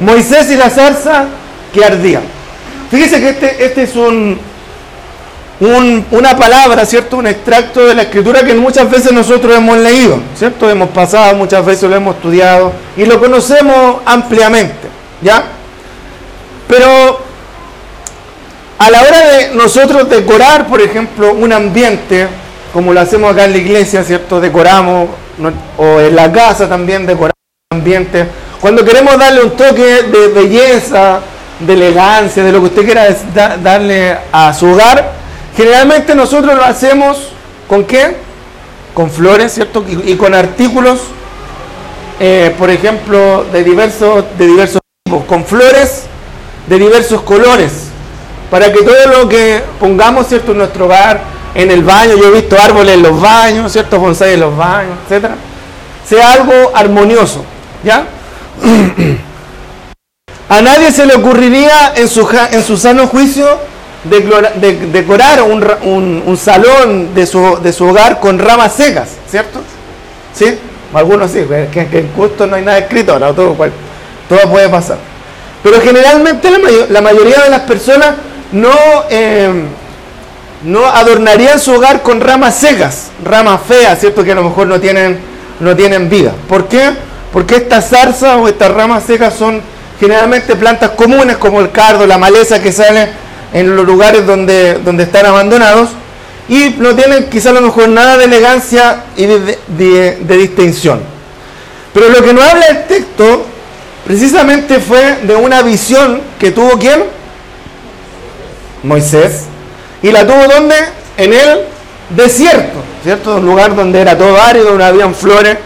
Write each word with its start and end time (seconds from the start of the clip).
Moisés 0.00 0.50
y 0.50 0.56
la 0.56 0.70
zarza 0.70 1.26
que 1.72 1.84
ardía. 1.84 2.20
Fíjese 2.90 3.20
que 3.20 3.28
este, 3.30 3.64
este 3.64 3.82
es 3.82 3.96
un, 3.96 4.38
una 5.60 6.36
palabra, 6.36 6.84
¿cierto? 6.84 7.16
Un 7.16 7.26
extracto 7.26 7.86
de 7.86 7.94
la 7.94 8.02
escritura 8.02 8.44
que 8.44 8.54
muchas 8.54 8.90
veces 8.90 9.12
nosotros 9.12 9.56
hemos 9.56 9.78
leído, 9.78 10.20
¿cierto? 10.36 10.68
Hemos 10.68 10.90
pasado, 10.90 11.34
muchas 11.34 11.64
veces 11.64 11.88
lo 11.88 11.96
hemos 11.96 12.16
estudiado 12.16 12.72
y 12.96 13.04
lo 13.04 13.18
conocemos 13.20 13.96
ampliamente, 14.04 14.88
¿ya? 15.22 15.44
Pero 16.68 17.20
a 18.78 18.90
la 18.90 19.02
hora 19.02 19.26
de 19.26 19.54
nosotros 19.54 20.08
decorar, 20.10 20.66
por 20.66 20.80
ejemplo, 20.80 21.32
un 21.32 21.52
ambiente, 21.52 22.28
como 22.72 22.92
lo 22.92 23.00
hacemos 23.00 23.32
acá 23.32 23.44
en 23.44 23.52
la 23.52 23.58
iglesia, 23.58 24.02
¿cierto? 24.02 24.40
Decoramos, 24.40 25.08
o 25.78 26.00
en 26.00 26.14
la 26.16 26.32
casa 26.32 26.68
también 26.68 27.06
decoramos 27.06 27.34
un 27.70 27.78
ambiente. 27.78 28.26
Cuando 28.64 28.82
queremos 28.82 29.18
darle 29.18 29.42
un 29.42 29.50
toque 29.50 30.04
de 30.04 30.28
belleza, 30.28 31.20
de 31.60 31.74
elegancia, 31.74 32.42
de 32.42 32.50
lo 32.50 32.60
que 32.60 32.64
usted 32.68 32.84
quiera 32.86 33.14
darle 33.62 34.16
a 34.32 34.54
su 34.54 34.70
hogar, 34.70 35.12
generalmente 35.54 36.14
nosotros 36.14 36.54
lo 36.54 36.64
hacemos 36.64 37.28
con 37.68 37.84
qué? 37.84 38.16
Con 38.94 39.10
flores, 39.10 39.52
¿cierto? 39.52 39.84
Y, 39.86 40.14
con 40.14 40.32
artículos, 40.34 41.00
eh, 42.18 42.54
por 42.58 42.70
ejemplo, 42.70 43.44
de 43.52 43.64
diversos, 43.64 44.24
de 44.38 44.46
diversos 44.46 44.80
tipos, 45.04 45.24
con 45.26 45.44
flores 45.44 46.04
de 46.66 46.78
diversos 46.78 47.20
colores, 47.20 47.88
para 48.50 48.72
que 48.72 48.80
todo 48.80 49.06
lo 49.08 49.28
que 49.28 49.62
pongamos, 49.78 50.26
¿cierto? 50.26 50.52
En 50.52 50.58
nuestro 50.58 50.86
hogar, 50.86 51.20
en 51.54 51.70
el 51.70 51.84
baño, 51.84 52.14
yo 52.16 52.28
he 52.28 52.40
visto 52.40 52.56
árboles 52.58 52.94
en 52.94 53.02
los 53.02 53.20
baños, 53.20 53.70
¿cierto? 53.70 53.98
Bonsai 53.98 54.32
en 54.32 54.40
los 54.40 54.56
baños, 54.56 54.96
etcétera, 55.04 55.34
sea 56.08 56.32
algo 56.32 56.72
armonioso, 56.74 57.44
¿ya? 57.84 58.06
A 60.48 60.60
nadie 60.60 60.92
se 60.92 61.06
le 61.06 61.14
ocurriría 61.14 61.94
en 61.96 62.08
su, 62.08 62.28
en 62.52 62.62
su 62.62 62.76
sano 62.76 63.06
juicio 63.06 63.46
decorar 64.04 65.42
un, 65.42 66.36
salón 66.36 67.14
de 67.14 67.26
su, 67.26 67.58
de 67.62 67.72
su, 67.72 67.86
hogar 67.86 68.20
con 68.20 68.38
ramas 68.38 68.74
secas, 68.74 69.08
¿cierto? 69.28 69.60
¿Sí? 70.34 70.58
Algunos 70.92 71.30
sí, 71.30 71.44
que, 71.72 71.88
en 71.92 72.12
justo 72.14 72.46
no 72.46 72.56
hay 72.56 72.62
nada 72.62 72.78
escrito, 72.78 73.12
ahora 73.14 73.32
todo, 73.32 73.56
todo 74.28 74.50
puede 74.50 74.68
pasar. 74.68 74.98
Pero 75.62 75.80
generalmente 75.80 76.50
la, 76.90 77.00
mayoría 77.00 77.42
de 77.42 77.50
las 77.50 77.62
personas 77.62 78.14
no, 78.52 78.70
eh, 79.08 79.64
no 80.62 80.84
adornarían 80.84 81.58
su 81.58 81.72
hogar 81.72 82.02
con 82.02 82.20
ramas 82.20 82.54
secas, 82.54 83.10
ramas 83.24 83.62
feas, 83.66 83.98
¿cierto? 83.98 84.22
Que 84.22 84.32
a 84.32 84.34
lo 84.36 84.44
mejor 84.44 84.66
no 84.66 84.78
tienen, 84.78 85.18
no 85.60 85.74
tienen 85.74 86.10
vida. 86.10 86.32
¿Por 86.48 86.68
qué? 86.68 86.90
Porque 87.34 87.56
estas 87.56 87.90
zarzas 87.90 88.36
o 88.36 88.46
estas 88.46 88.70
ramas 88.70 89.02
secas 89.02 89.34
son 89.34 89.60
generalmente 89.98 90.54
plantas 90.54 90.90
comunes 90.90 91.36
como 91.36 91.60
el 91.60 91.72
cardo, 91.72 92.06
la 92.06 92.16
maleza 92.16 92.62
que 92.62 92.70
sale 92.70 93.08
en 93.52 93.74
los 93.74 93.84
lugares 93.84 94.24
donde, 94.24 94.74
donde 94.74 95.02
están 95.02 95.26
abandonados 95.26 95.90
y 96.48 96.76
no 96.78 96.94
tienen 96.94 97.28
quizá 97.28 97.50
a 97.50 97.54
lo 97.54 97.62
mejor 97.62 97.88
nada 97.88 98.16
de 98.18 98.26
elegancia 98.26 99.02
y 99.16 99.26
de, 99.26 100.16
distinción. 100.38 101.00
Pero 101.92 102.08
lo 102.08 102.22
que 102.22 102.32
nos 102.32 102.44
habla 102.44 102.66
el 102.66 102.84
texto 102.84 103.44
precisamente 104.06 104.78
fue 104.78 105.18
de 105.24 105.34
una 105.34 105.62
visión 105.62 106.20
que 106.38 106.52
tuvo 106.52 106.78
quién? 106.78 107.02
Moisés. 108.84 109.46
¿Y 110.04 110.12
la 110.12 110.24
tuvo 110.24 110.46
dónde? 110.46 110.76
En 111.16 111.32
el 111.32 111.62
desierto, 112.10 112.78
¿cierto? 113.02 113.38
Un 113.38 113.46
lugar 113.46 113.74
donde 113.74 114.00
era 114.00 114.16
todo 114.16 114.40
árido, 114.40 114.78
no 114.78 114.84
habían 114.84 115.16
flores 115.16 115.56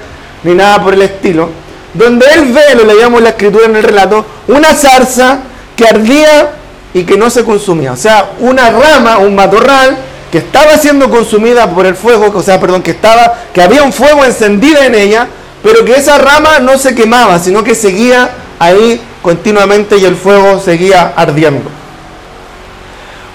ni 0.45 0.55
nada 0.55 0.83
por 0.83 0.95
el 0.95 1.03
estilo 1.03 1.49
donde 1.95 2.27
él 2.35 2.53
ve, 2.53 2.75
lo 2.77 2.85
leíamos 2.85 3.23
la 3.23 3.31
escritura 3.31 3.67
en 3.67 3.77
el 3.77 3.83
relato, 3.83 4.25
una 4.49 4.75
zarza 4.75 5.41
que 5.77 5.87
ardía 5.87 6.51
y 6.95 7.05
que 7.05 7.17
no 7.17 7.31
se 7.31 7.45
consumía. 7.45 7.93
O 7.93 7.97
sea, 7.97 8.31
una 8.41 8.71
rama, 8.71 9.19
un 9.19 9.35
matorral 9.35 9.97
que 10.31 10.39
estaba 10.39 10.77
siendo 10.77 11.09
consumida 11.11 11.71
por 11.71 11.87
el 11.87 11.95
fuego, 11.95 12.31
o 12.35 12.43
sea, 12.43 12.61
perdón, 12.61 12.83
que 12.83 12.91
estaba, 12.91 13.39
que 13.53 13.63
había 13.63 13.83
un 13.83 13.93
fuego 13.93 14.25
encendido 14.25 14.83
en 14.83 14.95
ella, 14.95 15.27
pero 15.63 15.85
que 15.85 15.97
esa 15.97 16.19
rama 16.19 16.59
no 16.61 16.79
se 16.79 16.95
quemaba, 16.95 17.39
sino 17.39 17.65
que 17.65 17.75
seguía 17.75 18.31
ahí 18.59 19.01
continuamente 19.23 19.97
y 19.97 20.05
el 20.05 20.17
fuego 20.17 20.61
seguía 20.61 21.15
ardiendo. 21.17 21.71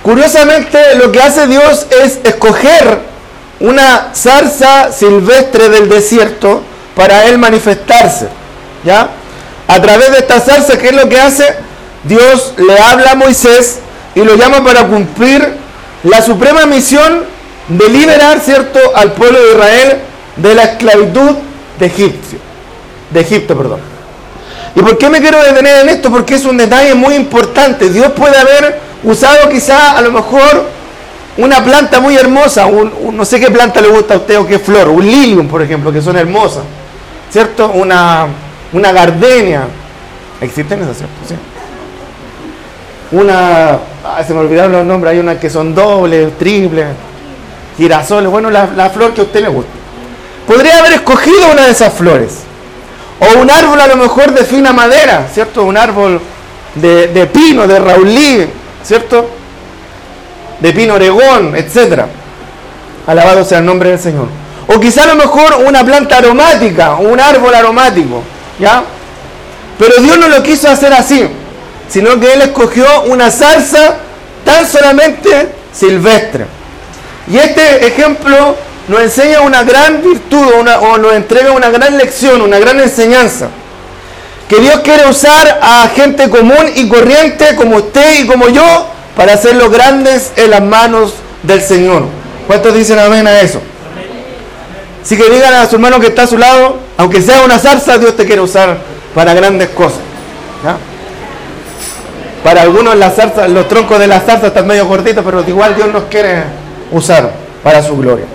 Curiosamente, 0.03 0.95
lo 0.95 1.11
que 1.11 1.22
hace 1.22 1.47
Dios 1.47 1.88
es 2.03 2.19
escoger 2.23 3.00
una 3.59 4.11
zarza 4.13 4.91
silvestre 4.91 5.69
del 5.69 5.89
desierto 5.89 6.63
para 6.95 7.25
él 7.25 7.37
manifestarse. 7.37 8.27
¿Ya? 8.83 9.09
A 9.67 9.81
través 9.81 10.11
de 10.11 10.17
esta 10.19 10.39
zarza, 10.39 10.77
¿qué 10.77 10.89
es 10.89 10.95
lo 10.95 11.07
que 11.07 11.19
hace? 11.19 11.55
Dios 12.03 12.53
le 12.57 12.77
habla 12.77 13.11
a 13.11 13.15
Moisés 13.15 13.79
y 14.13 14.23
lo 14.23 14.35
llama 14.35 14.63
para 14.63 14.87
cumplir 14.87 15.55
la 16.03 16.21
suprema 16.21 16.65
misión 16.65 17.23
de 17.69 17.89
liberar, 17.89 18.41
¿cierto?, 18.41 18.79
al 18.95 19.13
pueblo 19.13 19.41
de 19.41 19.51
Israel 19.51 19.97
de 20.35 20.53
la 20.53 20.63
esclavitud 20.63 21.37
de 21.79 21.85
Egipto. 21.85 22.37
De 23.09 23.21
Egipto, 23.21 23.57
perdón. 23.57 23.79
¿Y 24.75 24.81
por 24.81 24.97
qué 24.97 25.09
me 25.09 25.21
quiero 25.21 25.41
detener 25.41 25.83
en 25.83 25.89
esto? 25.89 26.11
Porque 26.11 26.35
es 26.35 26.45
un 26.45 26.57
detalle 26.57 26.93
muy 26.93 27.15
importante. 27.15 27.89
Dios 27.89 28.11
puede 28.11 28.37
haber 28.37 28.79
usado 29.03 29.49
quizá 29.49 29.97
a 29.97 30.01
lo 30.01 30.11
mejor 30.11 30.65
una 31.37 31.63
planta 31.63 31.99
muy 31.99 32.15
hermosa, 32.15 32.67
no 33.11 33.25
sé 33.25 33.39
qué 33.39 33.49
planta 33.49 33.81
le 33.81 33.87
gusta 33.87 34.15
a 34.15 34.17
usted 34.17 34.39
o 34.39 34.45
qué 34.45 34.59
flor, 34.59 34.89
un 34.89 35.05
lilium, 35.05 35.47
por 35.47 35.61
ejemplo, 35.61 35.91
que 35.91 36.01
son 36.01 36.15
hermosas, 36.15 36.63
¿cierto? 37.33 37.71
Una, 37.73 38.27
una 38.71 38.91
gardenia. 38.91 39.63
¿Existen 40.39 40.83
esas, 40.83 40.97
cierto? 40.97 41.44
Una, 43.11 43.79
se 44.25 44.33
me 44.33 44.41
olvidaron 44.41 44.71
los 44.71 44.85
nombres, 44.85 45.13
hay 45.13 45.19
unas 45.19 45.38
que 45.38 45.49
son 45.49 45.73
dobles, 45.73 46.38
triples, 46.38 46.88
girasoles, 47.75 48.29
bueno, 48.29 48.51
la, 48.51 48.89
flor 48.91 49.13
que 49.13 49.21
a 49.21 49.23
usted 49.23 49.41
le 49.41 49.49
gusta. 49.49 49.71
Podría 50.47 50.77
haber 50.79 50.94
escogido 50.94 51.51
una 51.51 51.66
de 51.66 51.71
esas 51.71 51.94
flores. 51.94 52.39
O 53.19 53.39
un 53.39 53.50
árbol 53.50 53.79
a 53.81 53.88
lo 53.88 53.95
mejor 53.95 54.33
de 54.33 54.44
fina 54.44 54.71
madera, 54.73 55.27
¿cierto? 55.31 55.63
Un 55.63 55.77
árbol 55.77 56.21
de, 56.75 57.07
de 57.07 57.25
pino, 57.27 57.65
de 57.67 57.79
raulí, 57.79 58.47
¿cierto? 58.83 59.27
De 60.59 60.71
pino 60.71 60.95
oregón, 60.95 61.55
etc. 61.55 62.03
Alabado 63.07 63.44
sea 63.44 63.59
el 63.59 63.65
nombre 63.65 63.89
del 63.89 64.00
Señor. 64.00 64.42
O 64.68 64.79
quizá 64.79 65.03
a 65.03 65.07
lo 65.07 65.16
mejor 65.16 65.56
una 65.66 65.84
planta 65.84 66.18
aromática, 66.18 66.96
un 66.96 67.19
árbol 67.19 67.53
aromático. 67.53 68.24
¿Ya? 68.59 68.84
Pero 69.78 69.97
Dios 70.01 70.18
no 70.18 70.28
lo 70.28 70.44
quiso 70.44 70.69
hacer 70.69 70.94
así, 70.94 71.28
sino 71.90 72.19
que 72.19 72.34
Él 72.34 72.41
escogió 72.44 72.85
una 73.03 73.31
salsa 73.31 73.97
tan 74.46 74.68
solamente 74.68 75.50
silvestre. 75.74 76.46
Y 77.28 77.38
este 77.38 77.88
ejemplo 77.88 78.56
nos 78.88 79.01
enseña 79.01 79.41
una 79.41 79.63
gran 79.63 80.01
virtud 80.01 80.46
o 80.81 80.97
nos 80.97 81.13
entrega 81.13 81.51
una 81.51 81.69
gran 81.69 81.97
lección, 81.97 82.41
una 82.41 82.59
gran 82.59 82.80
enseñanza. 82.80 83.50
Que 84.47 84.59
Dios 84.59 84.81
quiere 84.81 85.07
usar 85.07 85.59
a 85.62 85.88
gente 85.95 86.30
común 86.30 86.69
y 86.75 86.88
corriente 86.88 87.56
como 87.56 87.78
usted 87.78 88.19
y 88.19 88.28
como 88.28 88.50
yo 88.50 88.88
para 89.16 89.34
hacerlo 89.34 89.69
grandes 89.69 90.31
en 90.35 90.51
las 90.51 90.62
manos 90.62 91.13
del 91.44 91.62
Señor. 91.62 92.03
¿Cuántos 92.45 92.74
dicen 92.74 93.00
amén 93.00 93.25
a 93.25 93.40
eso? 93.40 93.62
Así 95.03 95.17
que 95.17 95.29
digan 95.29 95.53
a 95.53 95.67
su 95.67 95.75
hermano 95.75 95.99
que 95.99 96.07
está 96.07 96.23
a 96.23 96.27
su 96.27 96.37
lado, 96.37 96.77
aunque 96.97 97.21
sea 97.21 97.41
una 97.41 97.59
zarza, 97.59 97.97
Dios 97.97 98.15
te 98.15 98.25
quiere 98.25 98.41
usar 98.41 98.77
para 99.13 99.33
grandes 99.33 99.69
cosas. 99.69 99.99
Para 102.41 102.61
algunos 102.61 102.95
las 102.95 103.15
zarzas, 103.15 103.49
los 103.49 103.67
troncos 103.67 103.99
de 103.99 104.07
las 104.07 104.25
zarzas 104.25 104.47
están 104.47 104.65
medio 104.65 104.87
cortitos, 104.87 105.23
pero 105.23 105.43
igual 105.47 105.75
Dios 105.75 105.91
nos 105.91 106.03
quiere 106.03 106.43
usar 106.91 107.31
para 107.63 107.83
su 107.83 107.97
gloria. 107.97 108.25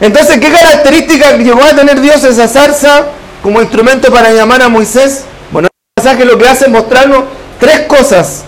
Entonces, 0.00 0.38
¿qué 0.38 0.50
características 0.50 1.38
llegó 1.38 1.62
a 1.62 1.74
tener 1.74 2.00
Dios 2.00 2.22
esa 2.24 2.46
zarza 2.46 3.06
como 3.42 3.62
instrumento 3.62 4.12
para 4.12 4.32
llamar 4.32 4.62
a 4.62 4.68
Moisés? 4.68 5.24
Bueno, 5.50 5.68
el 5.68 6.02
pasaje 6.02 6.26
lo 6.26 6.36
que 6.36 6.46
hace 6.46 6.66
es 6.66 6.70
mostrarnos 6.70 7.24
tres 7.58 7.80
cosas 7.82 8.44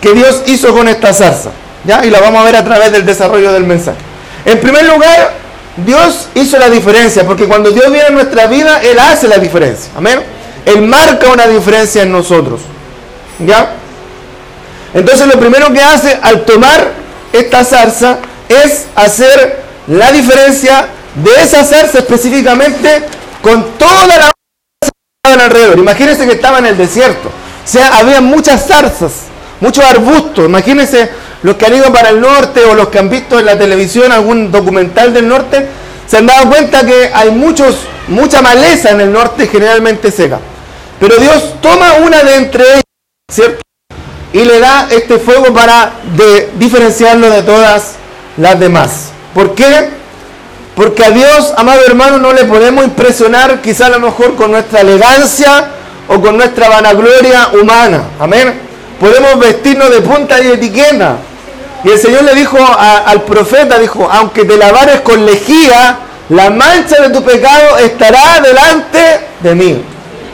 que 0.00 0.12
Dios 0.14 0.42
hizo 0.46 0.74
con 0.74 0.88
esta 0.88 1.12
zarza. 1.12 1.50
¿ya? 1.84 2.04
Y 2.04 2.10
la 2.10 2.20
vamos 2.20 2.42
a 2.42 2.44
ver 2.44 2.56
a 2.56 2.64
través 2.64 2.90
del 2.90 3.06
desarrollo 3.06 3.52
del 3.52 3.64
mensaje. 3.64 3.98
En 4.44 4.58
primer 4.60 4.84
lugar, 4.84 5.41
Dios 5.76 6.28
hizo 6.34 6.58
la 6.58 6.68
diferencia, 6.68 7.24
porque 7.24 7.46
cuando 7.46 7.70
Dios 7.70 7.90
viene 7.90 8.06
a 8.08 8.10
nuestra 8.10 8.46
vida, 8.46 8.80
Él 8.82 8.98
hace 8.98 9.28
la 9.28 9.38
diferencia. 9.38 9.90
Amén. 9.96 10.22
Él 10.66 10.82
marca 10.82 11.30
una 11.30 11.46
diferencia 11.46 12.02
en 12.02 12.12
nosotros. 12.12 12.60
¿Ya? 13.38 13.74
Entonces 14.94 15.26
lo 15.26 15.38
primero 15.40 15.72
que 15.72 15.80
hace 15.80 16.18
al 16.22 16.44
tomar 16.44 16.92
esta 17.32 17.64
zarza 17.64 18.18
es 18.48 18.86
hacer 18.94 19.62
la 19.86 20.12
diferencia 20.12 20.86
de 21.14 21.42
esa 21.42 21.64
zarza 21.64 21.98
específicamente 21.98 23.02
con 23.40 23.72
toda 23.78 24.06
la 24.06 24.14
que 24.16 24.90
estaban 25.24 25.40
alrededor. 25.40 25.78
Imagínense 25.78 26.26
que 26.26 26.32
estaba 26.32 26.58
en 26.58 26.66
el 26.66 26.76
desierto. 26.76 27.28
O 27.28 27.68
sea, 27.68 27.98
había 27.98 28.20
muchas 28.20 28.66
zarzas, 28.66 29.12
muchos 29.60 29.84
arbustos. 29.84 30.44
Imagínense 30.44 31.10
los 31.42 31.56
que 31.56 31.66
han 31.66 31.74
ido 31.74 31.92
para 31.92 32.10
el 32.10 32.20
norte 32.20 32.64
o 32.64 32.74
los 32.74 32.88
que 32.88 32.98
han 32.98 33.10
visto 33.10 33.38
en 33.38 33.46
la 33.46 33.58
televisión 33.58 34.12
algún 34.12 34.52
documental 34.52 35.12
del 35.12 35.28
norte, 35.28 35.66
se 36.06 36.18
han 36.18 36.26
dado 36.26 36.48
cuenta 36.48 36.84
que 36.84 37.10
hay 37.12 37.30
muchos, 37.30 37.76
mucha 38.08 38.42
maleza 38.42 38.90
en 38.90 39.00
el 39.00 39.12
norte 39.12 39.46
generalmente 39.46 40.10
seca. 40.10 40.38
Pero 41.00 41.16
Dios 41.16 41.54
toma 41.60 41.94
una 42.04 42.22
de 42.22 42.36
entre 42.36 42.64
ellas, 42.64 42.84
¿cierto? 43.30 43.60
Y 44.32 44.44
le 44.44 44.60
da 44.60 44.88
este 44.90 45.18
fuego 45.18 45.52
para 45.52 45.94
diferenciarlo 46.54 47.28
de 47.28 47.42
todas 47.42 47.94
las 48.36 48.58
demás. 48.58 49.10
¿Por 49.34 49.54
qué? 49.54 49.90
Porque 50.76 51.04
a 51.04 51.10
Dios, 51.10 51.52
amado 51.56 51.80
hermano, 51.86 52.18
no 52.18 52.32
le 52.32 52.44
podemos 52.44 52.84
impresionar 52.84 53.60
quizá 53.60 53.86
a 53.86 53.90
lo 53.90 54.00
mejor 54.00 54.36
con 54.36 54.52
nuestra 54.52 54.80
elegancia 54.80 55.66
o 56.08 56.20
con 56.20 56.36
nuestra 56.36 56.68
vanagloria 56.68 57.48
humana. 57.60 58.04
Amén. 58.18 58.54
Podemos 58.98 59.38
vestirnos 59.38 59.90
de 59.90 60.00
punta 60.00 60.40
y 60.42 60.48
etiqueta. 60.48 61.16
Y 61.84 61.90
el 61.90 61.98
Señor 61.98 62.22
le 62.24 62.34
dijo 62.34 62.58
al 62.58 63.22
profeta, 63.22 63.78
dijo, 63.78 64.08
aunque 64.10 64.44
te 64.44 64.56
lavares 64.56 65.00
con 65.00 65.26
lejía, 65.26 65.98
la 66.28 66.50
mancha 66.50 67.02
de 67.02 67.10
tu 67.10 67.22
pecado 67.24 67.78
estará 67.78 68.40
delante 68.40 68.98
de 69.40 69.54
mí. 69.54 69.82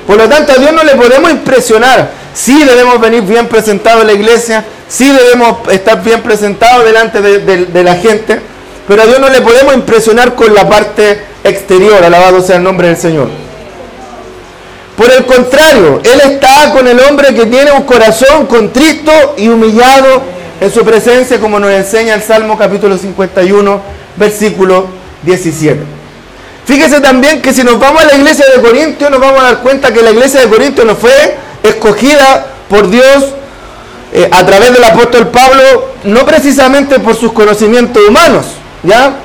Por 0.06 0.16
lo 0.16 0.28
tanto, 0.28 0.52
a 0.52 0.56
Dios 0.56 0.72
no 0.72 0.84
le 0.84 0.94
podemos 0.94 1.30
impresionar. 1.30 2.10
Sí 2.34 2.62
debemos 2.64 3.00
venir 3.00 3.22
bien 3.22 3.48
presentados 3.48 4.02
a 4.02 4.06
la 4.06 4.12
iglesia, 4.12 4.64
sí 4.88 5.10
debemos 5.10 5.56
estar 5.72 6.02
bien 6.02 6.22
presentados 6.22 6.84
delante 6.84 7.20
de, 7.20 7.82
la 7.82 7.96
gente, 7.96 8.40
pero 8.86 9.02
a 9.02 9.06
Dios 9.06 9.18
no 9.18 9.28
le 9.28 9.40
podemos 9.40 9.74
impresionar 9.74 10.34
con 10.34 10.54
la 10.54 10.68
parte 10.68 11.20
exterior, 11.42 12.02
alabado 12.04 12.40
sea 12.40 12.56
el 12.56 12.62
nombre 12.62 12.88
del 12.88 12.96
Señor. 12.96 13.28
Por 14.96 15.10
el 15.10 15.26
contrario, 15.26 16.00
Él 16.04 16.20
está 16.32 16.72
con 16.72 16.86
el 16.86 17.00
hombre 17.00 17.34
que 17.34 17.46
tiene 17.46 17.72
un 17.72 17.82
corazón 17.82 18.46
contrito 18.46 19.34
y 19.36 19.48
humillado 19.48 20.22
en 20.60 20.72
su 20.72 20.84
presencia, 20.84 21.40
como 21.40 21.58
nos 21.58 21.70
enseña 21.70 22.14
el 22.14 22.22
Salmo 22.22 22.58
capítulo 22.58 22.98
51, 22.98 23.80
versículo 24.16 24.86
17. 25.22 25.80
Fíjese 26.64 27.00
también 27.00 27.40
que 27.40 27.52
si 27.52 27.64
nos 27.64 27.78
vamos 27.78 28.02
a 28.02 28.06
la 28.06 28.14
iglesia 28.14 28.44
de 28.54 28.60
Corintios, 28.60 29.10
nos 29.10 29.20
vamos 29.20 29.40
a 29.40 29.44
dar 29.44 29.58
cuenta 29.60 29.92
que 29.92 30.02
la 30.02 30.10
iglesia 30.10 30.40
de 30.40 30.48
Corintios 30.48 30.86
no 30.86 30.96
fue 30.96 31.36
escogida 31.62 32.46
por 32.68 32.90
Dios 32.90 33.24
eh, 34.12 34.28
a 34.30 34.44
través 34.44 34.72
del 34.72 34.84
apóstol 34.84 35.28
Pablo, 35.28 35.92
no 36.04 36.26
precisamente 36.26 36.98
por 36.98 37.14
sus 37.14 37.32
conocimientos 37.32 38.02
humanos, 38.06 38.46
¿ya? 38.82 39.16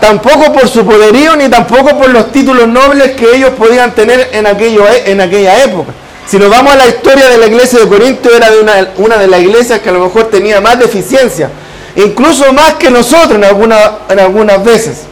tampoco 0.00 0.52
por 0.52 0.68
su 0.68 0.84
poderío, 0.84 1.36
ni 1.36 1.48
tampoco 1.48 1.98
por 1.98 2.10
los 2.10 2.32
títulos 2.32 2.66
nobles 2.68 3.12
que 3.12 3.36
ellos 3.36 3.50
podían 3.50 3.94
tener 3.94 4.30
en, 4.32 4.46
aquello, 4.46 4.84
en 5.06 5.20
aquella 5.20 5.62
época. 5.64 5.92
Si 6.30 6.38
nos 6.38 6.48
vamos 6.48 6.72
a 6.72 6.76
la 6.76 6.86
historia 6.86 7.28
de 7.28 7.38
la 7.38 7.46
iglesia 7.48 7.80
de 7.80 7.88
Corintios, 7.88 8.32
era 8.32 8.48
de 8.52 8.60
una, 8.98 9.16
de 9.16 9.26
las 9.26 9.40
iglesias 9.40 9.80
que 9.80 9.88
a 9.88 9.92
lo 9.92 9.98
mejor 9.98 10.30
tenía 10.30 10.60
más 10.60 10.78
deficiencia, 10.78 11.50
incluso 11.96 12.52
más 12.52 12.74
que 12.74 12.88
nosotros 12.88 13.32
en, 13.32 13.42
en 13.42 14.20
algunas 14.20 14.62
veces. 14.62 15.06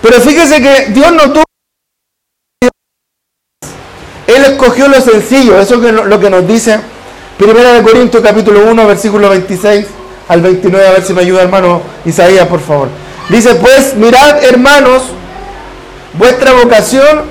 Pero 0.00 0.18
fíjese 0.18 0.62
que 0.62 0.86
Dios 0.94 1.12
no 1.12 1.30
tuvo... 1.30 1.44
Él 4.26 4.44
escogió 4.46 4.88
lo 4.88 4.98
sencillo, 4.98 5.60
eso 5.60 5.74
es 5.74 5.92
lo 5.92 6.18
que 6.18 6.30
nos 6.30 6.48
dice 6.48 6.80
Primera 7.36 7.74
de 7.74 7.82
Corintios 7.82 8.22
capítulo 8.22 8.64
1, 8.70 8.86
versículo 8.86 9.28
26 9.28 9.86
al 10.28 10.40
29, 10.40 10.88
a 10.88 10.92
ver 10.92 11.04
si 11.04 11.12
me 11.12 11.20
ayuda 11.20 11.42
hermano 11.42 11.82
Isaías, 12.06 12.48
por 12.48 12.60
favor. 12.60 12.88
Dice, 13.28 13.56
pues 13.56 13.92
mirad 13.94 14.42
hermanos, 14.42 15.02
vuestra 16.14 16.54
vocación, 16.54 17.24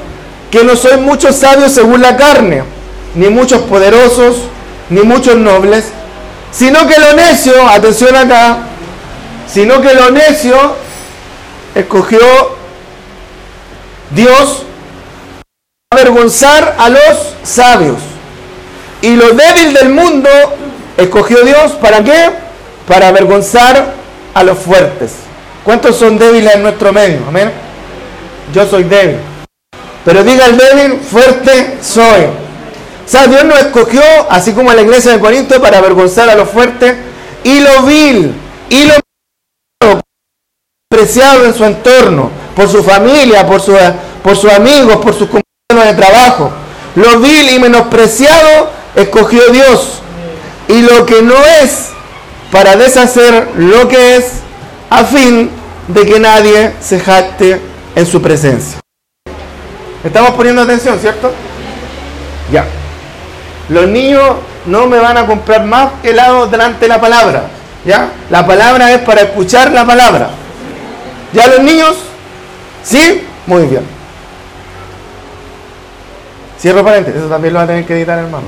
que 0.52 0.64
no 0.64 0.76
sois 0.76 1.00
muchos 1.00 1.36
sabios 1.36 1.72
según 1.72 2.02
la 2.02 2.16
carne, 2.18 2.75
ni 3.16 3.30
muchos 3.30 3.62
poderosos, 3.62 4.38
ni 4.90 5.02
muchos 5.02 5.36
nobles, 5.38 5.86
sino 6.52 6.88
que 6.88 7.00
lo 7.00 7.14
necio, 7.14 7.68
atención 7.68 8.16
acá, 8.16 8.60
sino 9.48 9.82
que 9.82 9.94
lo 9.94 10.12
necio 10.12 10.56
escogió 11.74 12.20
Dios 14.12 14.64
avergonzar 15.92 16.76
a 16.78 16.90
los 16.90 17.36
sabios. 17.44 17.98
Y 19.02 19.16
lo 19.16 19.32
débil 19.32 19.74
del 19.74 19.90
mundo 19.90 20.30
escogió 20.98 21.44
Dios 21.44 21.74
para 21.74 22.04
qué? 22.04 22.32
Para 22.88 23.10
avergonzar 23.10 23.94
a 24.34 24.44
los 24.44 24.58
fuertes. 24.58 25.12
¿Cuántos 25.64 25.96
son 25.96 26.18
débiles 26.18 26.56
en 26.56 26.64
nuestro 26.64 26.94
medio? 26.94 27.20
Amén. 27.28 27.52
Yo 28.54 28.66
soy 28.68 28.84
débil. 28.84 29.18
Pero 30.04 30.24
diga 30.24 30.46
el 30.46 30.58
débil, 30.58 31.00
fuerte 31.00 31.78
soy. 31.82 32.45
O 33.06 33.08
sea, 33.08 33.28
Dios 33.28 33.44
nos 33.46 33.60
escogió, 33.60 34.02
así 34.30 34.52
como 34.54 34.72
en 34.72 34.78
la 34.78 34.82
iglesia 34.82 35.12
de 35.12 35.20
Corinto, 35.20 35.62
para 35.62 35.78
avergonzar 35.78 36.28
a 36.30 36.36
los 36.36 36.50
fuertes 36.50 36.96
y 37.44 37.60
lo 37.60 37.84
vil 37.84 38.34
y 38.70 38.86
lo 38.86 38.96
preciado 40.90 41.46
en 41.46 41.54
su 41.54 41.64
entorno 41.64 42.32
por 42.56 42.68
su 42.68 42.84
familia, 42.84 43.46
por, 43.46 43.62
su, 43.62 43.78
por 44.24 44.36
sus 44.36 44.52
amigos, 44.52 44.98
por 44.98 45.14
sus 45.14 45.30
compañeros 45.30 45.96
de 45.96 46.02
trabajo. 46.02 46.52
Lo 46.96 47.20
vil 47.20 47.50
y 47.52 47.60
menospreciado 47.60 48.72
escogió 48.96 49.50
Dios. 49.52 50.02
Y 50.68 50.82
lo 50.82 51.06
que 51.06 51.22
no 51.22 51.36
es, 51.62 51.90
para 52.52 52.76
deshacer 52.76 53.50
lo 53.58 53.88
que 53.88 54.16
es, 54.16 54.26
a 54.90 55.04
fin 55.04 55.52
de 55.90 56.06
que 56.06 56.20
nadie 56.20 56.74
se 56.82 57.00
jacte 57.00 57.62
en 57.96 58.06
su 58.06 58.22
presencia. 58.22 58.80
¿Estamos 60.04 60.32
poniendo 60.32 60.62
atención, 60.62 60.98
cierto? 61.00 61.32
Ya. 62.52 62.66
Los 63.70 63.88
niños 63.88 64.36
no 64.66 64.88
me 64.88 65.00
van 65.00 65.18
a 65.18 65.26
comprar 65.26 65.66
más 65.66 65.92
helado 66.04 66.48
delante 66.48 66.82
de 66.82 66.88
la 66.88 67.02
palabra. 67.02 67.48
¿Ya? 67.86 68.10
La 68.30 68.46
palabra 68.46 68.92
es 68.94 69.00
para 69.02 69.22
escuchar 69.22 69.72
la 69.72 69.86
palabra. 69.86 70.30
¿Ya 71.34 71.48
los 71.48 71.60
niños? 71.60 71.96
¿Sí? 72.84 73.24
Muy 73.46 73.64
bien. 73.64 73.84
Cierro 76.60 76.84
paréntesis, 76.84 77.20
eso 77.20 77.30
también 77.30 77.54
lo 77.54 77.60
va 77.60 77.66
a 77.66 77.68
tener 77.68 77.86
que 77.86 77.94
editar, 77.96 78.18
hermano. 78.18 78.48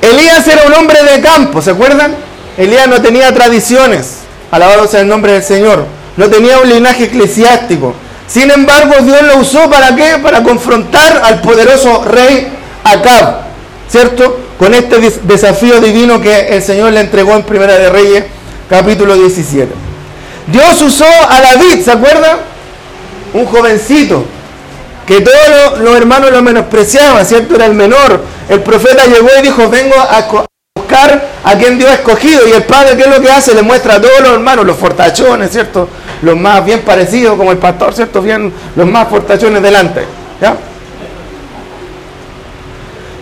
Elías 0.00 0.46
era 0.46 0.66
un 0.66 0.74
hombre 0.74 1.02
de 1.02 1.20
campo, 1.20 1.62
¿se 1.62 1.70
acuerdan? 1.70 2.14
Elías 2.56 2.88
no 2.88 3.00
tenía 3.00 3.32
tradiciones, 3.32 4.18
alabado 4.50 4.86
sea 4.86 5.00
el 5.00 5.08
nombre 5.08 5.32
del 5.32 5.42
Señor. 5.42 5.86
No 6.16 6.28
tenía 6.28 6.58
un 6.58 6.68
linaje 6.68 7.04
eclesiástico. 7.04 7.94
Sin 8.26 8.50
embargo, 8.50 8.94
Dios 9.02 9.22
lo 9.22 9.38
usó 9.38 9.70
para 9.70 9.96
qué? 9.96 10.18
Para 10.22 10.42
confrontar 10.42 11.22
al 11.24 11.40
poderoso 11.40 12.04
rey 12.04 12.52
Acab, 12.84 13.42
¿cierto? 13.88 14.38
Con 14.58 14.74
este 14.74 14.98
desafío 15.24 15.80
divino 15.80 16.20
que 16.20 16.48
el 16.56 16.62
Señor 16.62 16.92
le 16.92 17.00
entregó 17.00 17.32
en 17.32 17.42
Primera 17.42 17.78
de 17.78 17.90
Reyes, 17.90 18.24
capítulo 18.68 19.14
17. 19.14 19.72
Dios 20.48 20.82
usó 20.82 21.04
a 21.04 21.40
David, 21.40 21.82
¿se 21.84 21.92
acuerdan? 21.92 22.38
Un 23.34 23.46
jovencito, 23.46 24.24
que 25.06 25.20
todos 25.20 25.78
los, 25.80 25.96
hermanos 25.96 26.30
lo 26.30 26.42
menospreciaban, 26.42 27.24
¿cierto? 27.24 27.54
Era 27.54 27.66
el 27.66 27.74
menor. 27.74 28.20
El 28.48 28.60
profeta 28.60 29.04
llegó 29.06 29.28
y 29.38 29.42
dijo, 29.42 29.68
vengo 29.68 29.94
a 29.96 30.26
buscar 30.76 31.28
a 31.44 31.54
quien 31.56 31.78
Dios 31.78 31.90
ha 31.90 31.94
escogido. 31.94 32.46
Y 32.46 32.52
el 32.52 32.64
padre, 32.64 32.96
¿qué 32.96 33.02
es 33.02 33.08
lo 33.08 33.20
que 33.20 33.30
hace? 33.30 33.54
Le 33.54 33.62
muestra 33.62 33.94
a 33.94 34.00
todos 34.00 34.20
los 34.20 34.32
hermanos, 34.32 34.66
los 34.66 34.76
fortachones, 34.76 35.50
¿cierto? 35.50 35.88
Los 36.22 36.36
más 36.36 36.64
bien 36.64 36.80
parecidos, 36.80 37.36
como 37.36 37.52
el 37.52 37.58
pastor, 37.58 37.94
¿cierto? 37.94 38.20
Bien, 38.20 38.52
los 38.76 38.86
más 38.86 39.08
fortachones 39.08 39.62
delante. 39.62 40.04
¿Ya? 40.40 40.56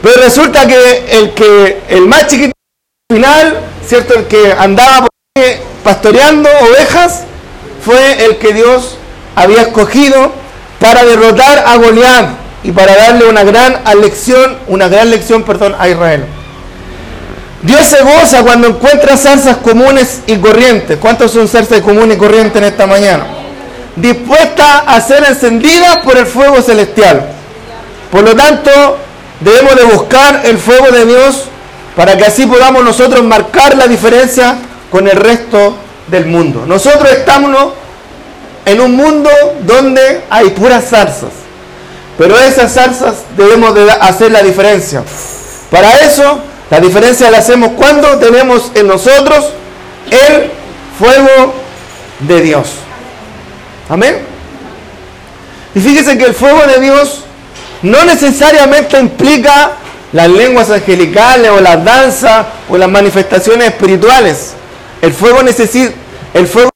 Pero 0.03 0.23
resulta 0.23 0.67
que 0.67 1.19
el 1.19 1.35
que 1.35 1.83
el 1.89 2.07
más 2.07 2.27
chiquito 2.27 2.53
final, 3.11 3.61
¿cierto? 3.87 4.15
El 4.15 4.27
que 4.27 4.53
andaba 4.53 5.09
pastoreando 5.85 6.49
ovejas, 6.63 7.25
fue 7.85 8.25
el 8.25 8.37
que 8.37 8.53
Dios 8.53 8.97
había 9.35 9.63
escogido 9.63 10.33
para 10.79 11.05
derrotar 11.05 11.65
a 11.67 11.77
Goliat 11.77 12.31
y 12.63 12.73
para 12.73 12.95
darle 12.97 13.27
una 13.27 13.43
gran 13.43 13.83
lección, 14.01 14.59
una 14.67 14.89
gran 14.89 15.11
lección, 15.11 15.43
perdón, 15.45 15.75
a 15.79 15.89
Israel. 15.89 16.25
Dios 17.63 17.87
se 17.87 18.03
goza 18.03 18.43
cuando 18.43 18.69
encuentra 18.69 19.17
zarzas 19.17 19.59
comunes 19.59 20.21
y 20.27 20.37
corrientes. 20.39 20.99
¿Cuántos 20.99 21.33
son 21.33 21.47
zarzas 21.47 21.81
comunes 21.81 22.17
y 22.17 22.19
corrientes 22.19 22.57
en 22.57 22.65
esta 22.65 22.87
mañana? 22.87 23.27
Dispuestas 23.97 24.83
a 24.87 25.01
ser 25.01 25.25
encendidas 25.25 25.99
por 25.99 26.17
el 26.17 26.27
fuego 26.27 26.63
celestial. 26.63 27.23
Por 28.11 28.23
lo 28.23 28.35
tanto, 28.35 28.99
debemos 29.41 29.77
de 29.77 29.85
buscar 29.85 30.43
el 30.45 30.59
fuego 30.59 30.91
de 30.91 31.07
Dios 31.07 31.45
para 31.97 32.17
que 32.17 32.25
así 32.25 32.47
podamos 32.47 32.85
nosotros 32.85 33.23
marcar 33.25 33.77
la 33.77 33.89
diferencia 33.89 34.57
con 34.91 35.09
el 35.09 35.17
resto 35.17 35.75
del 36.09 36.27
mundo. 36.27 36.65
Nosotros 36.67 37.11
estamos 37.11 37.51
en 38.65 38.81
un 38.81 38.95
mundo 38.95 39.31
donde 39.63 40.23
hay 40.31 40.51
puras 40.51 40.85
zarzas, 40.89 41.31
pero 42.19 42.39
esas 42.39 42.73
zarzas 42.73 43.17
debemos 43.37 43.75
de 43.75 43.91
hacer 43.91 44.31
la 44.31 44.43
diferencia. 44.43 45.03
Para 45.71 45.95
eso, 46.01 46.41
la 46.71 46.81
diferencia 46.81 47.31
la 47.31 47.39
hacemos 47.39 47.73
cuando 47.77 48.19
tenemos 48.19 48.71
en 48.75 48.87
nosotros 48.87 49.53
el 50.11 50.51
fuego 50.99 51.55
de 52.21 52.41
Dios. 52.41 52.69
Amén. 53.89 54.19
Y 55.75 55.81
fíjese 55.81 56.19
que 56.19 56.25
el 56.25 56.35
fuego 56.35 56.63
de 56.67 56.81
Dios 56.81 57.25
no 57.83 58.05
necesariamente 58.05 58.99
implica 58.99 59.73
las 60.13 60.29
lenguas 60.29 60.71
angelicales 60.71 61.51
o 61.51 61.61
las 61.61 61.85
danzas 61.85 62.47
o 62.69 62.77
las 62.77 62.89
manifestaciones 62.89 63.69
espirituales. 63.69 64.53
El 65.01 65.13
fuego 65.13 65.43
necesita, 65.43 65.93
el 66.35 66.47
fuego, 66.47 66.71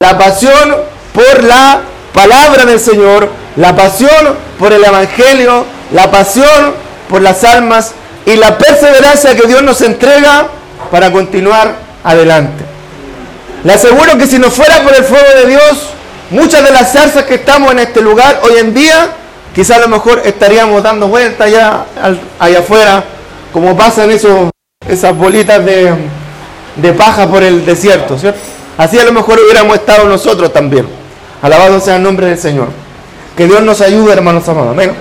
la 0.00 0.18
pasión 0.18 0.76
por 1.12 1.44
la 1.44 1.82
palabra 2.12 2.64
del 2.64 2.80
Señor, 2.80 3.30
La 3.54 3.76
pasión 3.76 4.34
por 4.58 4.72
el 4.72 4.82
Evangelio, 4.82 5.66
la 5.92 6.10
pasión 6.10 6.74
por 7.10 7.20
las 7.20 7.44
almas 7.44 7.92
y 8.24 8.36
la 8.36 8.56
perseverancia 8.56 9.36
que 9.36 9.46
Dios 9.46 9.62
nos 9.62 9.82
entrega 9.82 10.48
para 10.90 11.12
continuar 11.12 11.74
adelante. 12.02 12.64
Le 13.64 13.74
aseguro 13.74 14.16
que 14.16 14.26
si 14.26 14.38
no 14.38 14.50
fuera 14.50 14.82
por 14.82 14.94
el 14.94 15.04
fuego 15.04 15.28
de 15.36 15.50
Dios, 15.50 15.90
muchas 16.30 16.64
de 16.64 16.70
las 16.70 16.92
zarzas 16.92 17.24
que 17.24 17.34
estamos 17.34 17.72
en 17.72 17.80
este 17.80 18.00
lugar 18.00 18.40
hoy 18.42 18.58
en 18.58 18.72
día, 18.72 19.10
quizás 19.54 19.78
a 19.78 19.80
lo 19.80 19.88
mejor 19.88 20.22
estaríamos 20.24 20.82
dando 20.82 21.08
vueltas 21.08 21.46
allá, 21.46 21.84
allá 22.38 22.58
afuera, 22.58 23.04
como 23.52 23.76
pasan 23.76 24.10
esos, 24.10 24.50
esas 24.88 25.16
bolitas 25.16 25.64
de, 25.64 25.92
de 26.76 26.92
paja 26.92 27.26
por 27.26 27.42
el 27.42 27.64
desierto, 27.64 28.18
¿cierto? 28.18 28.40
Así 28.78 28.98
a 28.98 29.04
lo 29.04 29.12
mejor 29.12 29.38
hubiéramos 29.38 29.76
estado 29.76 30.08
nosotros 30.08 30.52
también. 30.52 30.86
Alabado 31.42 31.80
sea 31.80 31.96
el 31.96 32.02
nombre 32.02 32.26
del 32.28 32.38
Señor. 32.38 32.68
Que 33.36 33.46
Dios 33.46 33.62
nos 33.62 33.80
ayude, 33.80 34.12
hermanos 34.12 34.48
amados. 34.48 34.72
Amén. 34.72 34.92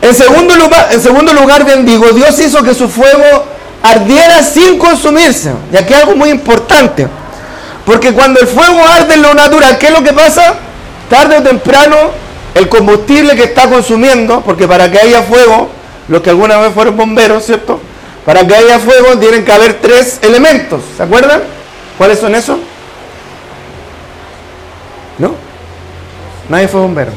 En 0.00 0.14
segundo 0.14 0.56
lugar, 0.56 0.88
en 0.90 1.00
segundo 1.00 1.32
lugar 1.32 1.64
bendigo, 1.64 2.10
Dios 2.12 2.38
hizo 2.40 2.62
que 2.62 2.74
su 2.74 2.88
fuego 2.88 3.44
ardiera 3.82 4.42
sin 4.42 4.78
consumirse. 4.78 5.52
Y 5.72 5.76
aquí 5.76 5.94
algo 5.94 6.16
muy 6.16 6.30
importante. 6.30 7.06
Porque 7.84 8.12
cuando 8.12 8.40
el 8.40 8.46
fuego 8.46 8.80
arde 8.86 9.14
en 9.14 9.22
lo 9.22 9.34
natural, 9.34 9.78
¿qué 9.78 9.86
es 9.86 9.92
lo 9.92 10.02
que 10.02 10.12
pasa? 10.12 10.54
Tarde 11.08 11.38
o 11.38 11.42
temprano, 11.42 11.96
el 12.54 12.68
combustible 12.68 13.34
que 13.34 13.44
está 13.44 13.68
consumiendo, 13.68 14.40
porque 14.42 14.68
para 14.68 14.90
que 14.90 14.98
haya 14.98 15.22
fuego, 15.22 15.68
los 16.08 16.20
que 16.22 16.30
alguna 16.30 16.58
vez 16.58 16.72
fueron 16.74 16.96
bomberos, 16.96 17.44
¿cierto? 17.44 17.80
Para 18.24 18.46
que 18.46 18.54
haya 18.54 18.78
fuego 18.78 19.18
tienen 19.18 19.44
que 19.44 19.52
haber 19.52 19.80
tres 19.80 20.18
elementos, 20.22 20.82
¿se 20.96 21.02
acuerdan? 21.02 21.42
¿Cuáles 21.98 22.18
son 22.18 22.34
esos? 22.34 22.58
¿No? 25.18 25.34
Nadie 26.48 26.68
fue 26.68 26.80
bombero. 26.80 27.12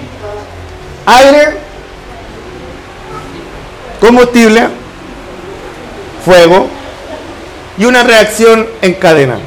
Aire, 1.06 1.58
combustible, 4.00 4.68
fuego 6.24 6.68
y 7.78 7.86
una 7.86 8.04
reacción 8.04 8.68
en 8.82 8.94
cadena. 8.96 9.38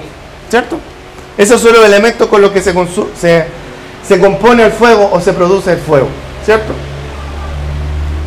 ¿Cierto? 0.51 0.79
Esos 1.37 1.61
son 1.61 1.73
los 1.75 1.85
elementos 1.85 2.29
con 2.29 2.41
los 2.41 2.51
que 2.51 2.61
se, 2.61 2.73
se, 3.21 3.47
se 4.09 4.19
compone 4.19 4.65
el 4.65 4.73
fuego 4.73 5.11
o 5.13 5.21
se 5.21 5.33
produce 5.35 5.73
el 5.73 5.79
fuego. 5.79 6.09
¿Cierto? 6.45 6.73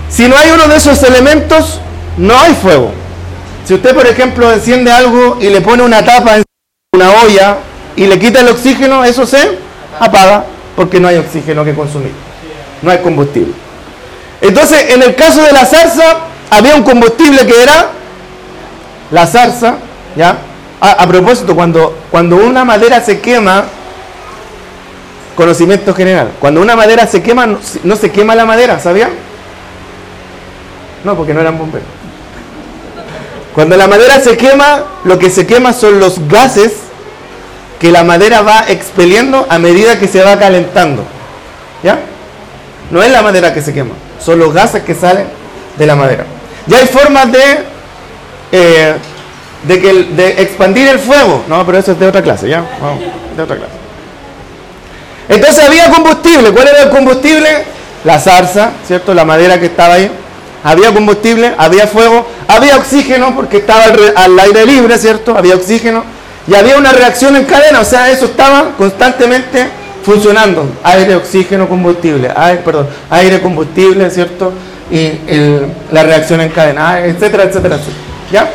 Si 0.10 0.28
no 0.28 0.38
hay 0.38 0.52
uno 0.52 0.68
de 0.68 0.76
esos 0.76 1.02
elementos, 1.04 1.80
no 2.18 2.38
hay 2.40 2.54
fuego. 2.54 2.92
Si 3.66 3.74
usted, 3.74 3.96
por 3.96 4.06
ejemplo, 4.06 4.52
enciende 4.52 4.92
algo 4.92 5.38
y 5.42 5.50
le 5.50 5.62
pone 5.62 5.84
una 5.84 6.04
tapa 6.06 6.38
en 6.38 6.44
una 6.94 7.12
olla 7.24 7.58
y 7.96 8.06
le 8.06 8.20
quita 8.20 8.42
el 8.42 8.50
oxígeno, 8.50 9.04
eso 9.04 9.26
se 9.26 9.58
apaga 10.00 10.46
porque 10.76 11.00
no 11.00 11.08
hay 11.08 11.18
oxígeno 11.18 11.66
que 11.66 11.74
consumir. 11.74 12.12
No 12.82 12.92
hay 12.92 13.00
combustible. 13.00 13.54
Entonces, 14.42 14.90
en 14.90 15.02
el 15.02 15.16
caso 15.16 15.42
de 15.44 15.52
la 15.52 15.66
zarza, 15.66 16.22
había 16.50 16.76
un 16.76 16.84
combustible 16.84 17.46
que 17.46 17.62
era 17.62 17.92
la 19.12 19.26
zarza, 19.26 19.76
¿ya? 20.16 20.38
A, 20.80 21.08
propósito, 21.08 21.56
cuando, 21.56 21.96
cuando 22.10 22.38
una 22.38 22.66
madera 22.66 23.02
se 23.02 23.20
quema, 23.22 23.66
conocimiento 25.36 25.94
general, 25.94 26.32
cuando 26.40 26.62
una 26.62 26.76
madera 26.76 27.08
se 27.08 27.22
quema, 27.22 27.48
no, 27.84 27.96
se 27.96 28.12
quema 28.12 28.36
la 28.36 28.46
madera, 28.46 28.80
¿sabía? 28.80 29.10
No, 31.04 31.16
porque 31.16 31.34
no 31.34 31.42
eran 31.42 31.58
bomberos. 31.58 31.88
Cuando 33.56 33.76
la 33.76 33.88
madera 33.88 34.20
se 34.20 34.38
quema, 34.38 34.84
lo 35.04 35.20
que 35.20 35.30
se 35.30 35.46
quema 35.46 35.74
son 35.74 36.00
los 36.00 36.28
gases 36.28 36.74
que 37.80 37.92
la 37.92 38.04
madera 38.04 38.42
va 38.42 38.66
expeliendo 38.68 39.46
a 39.50 39.58
medida 39.58 40.00
que 40.00 40.08
se 40.08 40.22
va 40.22 40.38
calentando. 40.38 41.04
¿Ya? 41.84 42.00
No 42.92 43.02
es 43.02 43.12
la 43.12 43.22
madera 43.22 43.54
que 43.54 43.62
se 43.62 43.74
quema, 43.74 43.94
son 44.24 44.40
los 44.40 44.54
gases 44.54 44.84
que 44.84 44.94
salen 44.94 45.26
de 45.78 45.86
la 45.86 45.96
madera. 45.96 46.26
Ya 46.68 46.78
hay 46.78 46.86
formas 46.86 47.32
de, 47.32 47.42
eh, 48.52 48.96
de, 49.64 50.04
de 50.16 50.42
expandir 50.42 50.88
el 50.88 51.00
fuego. 51.00 51.44
No, 51.48 51.66
pero 51.66 51.80
eso 51.80 51.94
es 51.94 52.00
de 52.00 52.08
otra 52.08 52.22
clase, 52.22 52.48
¿ya? 52.48 52.64
Vamos, 52.82 53.04
de 53.36 53.44
otra 53.44 53.56
clase. 53.58 53.81
Entonces 55.32 55.64
había 55.64 55.90
combustible. 55.90 56.52
¿Cuál 56.52 56.68
era 56.68 56.84
el 56.84 56.90
combustible? 56.90 57.50
La 58.04 58.20
zarza, 58.20 58.72
¿cierto? 58.86 59.14
La 59.14 59.26
madera 59.26 59.60
que 59.60 59.68
estaba 59.68 59.96
ahí. 59.96 60.12
Había 60.64 60.94
combustible, 60.94 61.56
había 61.58 61.88
fuego, 61.88 62.28
había 62.48 62.78
oxígeno 62.78 63.34
porque 63.36 63.58
estaba 63.58 63.86
al 64.16 64.40
aire 64.40 64.66
libre, 64.66 64.98
¿cierto? 65.00 65.36
Había 65.36 65.56
oxígeno 65.56 66.04
y 66.48 66.54
había 66.54 66.78
una 66.78 66.92
reacción 66.92 67.36
en 67.36 67.46
cadena, 67.46 67.80
o 67.80 67.86
sea, 67.86 68.12
eso 68.12 68.26
estaba 68.26 68.72
constantemente 68.78 69.68
funcionando. 70.04 70.66
Aire, 70.84 71.16
oxígeno, 71.16 71.68
combustible, 71.68 72.32
aire, 72.36 72.62
perdón, 72.64 72.88
aire, 73.10 73.42
combustible, 73.42 74.10
¿cierto? 74.12 74.52
Y 74.92 75.14
la 75.92 76.04
reacción 76.04 76.42
en 76.42 76.50
cadena, 76.50 77.00
etcétera, 77.00 77.44
etcétera, 77.44 77.76
etcétera. 77.76 77.98
¿Ya? 78.32 78.50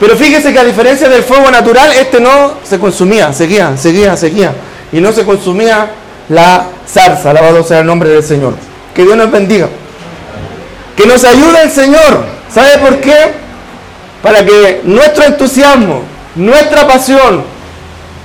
Pero 0.00 0.16
fíjese 0.16 0.52
que 0.52 0.58
a 0.58 0.64
diferencia 0.64 1.08
del 1.08 1.22
fuego 1.22 1.48
natural, 1.50 1.92
este 1.92 2.20
no 2.20 2.54
se 2.64 2.78
consumía, 2.78 3.32
seguía, 3.32 3.76
seguía, 3.76 4.16
seguía. 4.16 4.52
Y 4.90 5.00
no 5.00 5.12
se 5.12 5.24
consumía 5.24 5.90
la 6.28 6.66
zarza, 6.88 7.30
alabado 7.30 7.62
sea 7.64 7.80
el 7.80 7.86
nombre 7.86 8.10
del 8.10 8.22
Señor. 8.22 8.54
Que 8.94 9.02
Dios 9.02 9.16
nos 9.16 9.30
bendiga. 9.30 9.68
Que 10.96 11.06
nos 11.06 11.24
ayude 11.24 11.62
el 11.62 11.70
Señor. 11.70 12.24
¿Sabe 12.52 12.78
por 12.78 13.00
qué? 13.00 13.16
Para 14.22 14.44
que 14.44 14.82
nuestro 14.84 15.24
entusiasmo, 15.24 16.02
nuestra 16.36 16.86
pasión, 16.86 17.44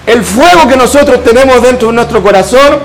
el 0.06 0.24
fuego 0.24 0.68
que 0.68 0.76
nosotros 0.76 1.24
tenemos 1.24 1.62
dentro 1.62 1.90
de 1.90 1.96
nuestro 1.96 2.22
corazón, 2.22 2.80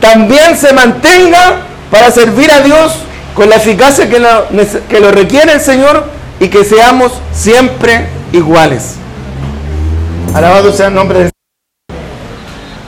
también 0.00 0.56
se 0.56 0.72
mantenga 0.72 1.58
para 1.90 2.10
servir 2.10 2.50
a 2.50 2.60
Dios 2.60 2.92
con 3.34 3.48
la 3.48 3.56
eficacia 3.56 4.08
que 4.08 4.18
lo, 4.18 4.46
que 4.88 5.00
lo 5.00 5.10
requiere 5.12 5.52
el 5.52 5.60
Señor 5.60 6.04
y 6.40 6.48
que 6.48 6.64
seamos 6.64 7.12
siempre 7.32 8.06
iguales. 8.32 8.94
Alabado 10.34 10.72
sea 10.72 10.88
el 10.88 10.94
nombre 10.94 11.24
de 11.24 11.30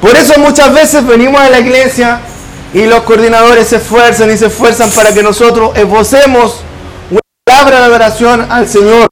Por 0.02 0.16
eso 0.16 0.37
muchas 0.40 0.75
veces 0.75 1.06
venimos 1.06 1.40
a 1.40 1.49
la 1.49 1.61
iglesia 1.61 2.18
y 2.75 2.87
los 2.87 3.02
coordinadores 3.02 3.68
se 3.68 3.76
esfuerzan 3.76 4.32
y 4.32 4.37
se 4.37 4.47
esfuerzan 4.47 4.90
para 4.90 5.14
que 5.14 5.23
nosotros 5.23 5.71
esbocemos 5.76 6.56
una 7.09 7.21
palabra 7.47 7.78
de 7.78 7.85
adoración 7.85 8.50
al 8.50 8.68
Señor. 8.68 9.06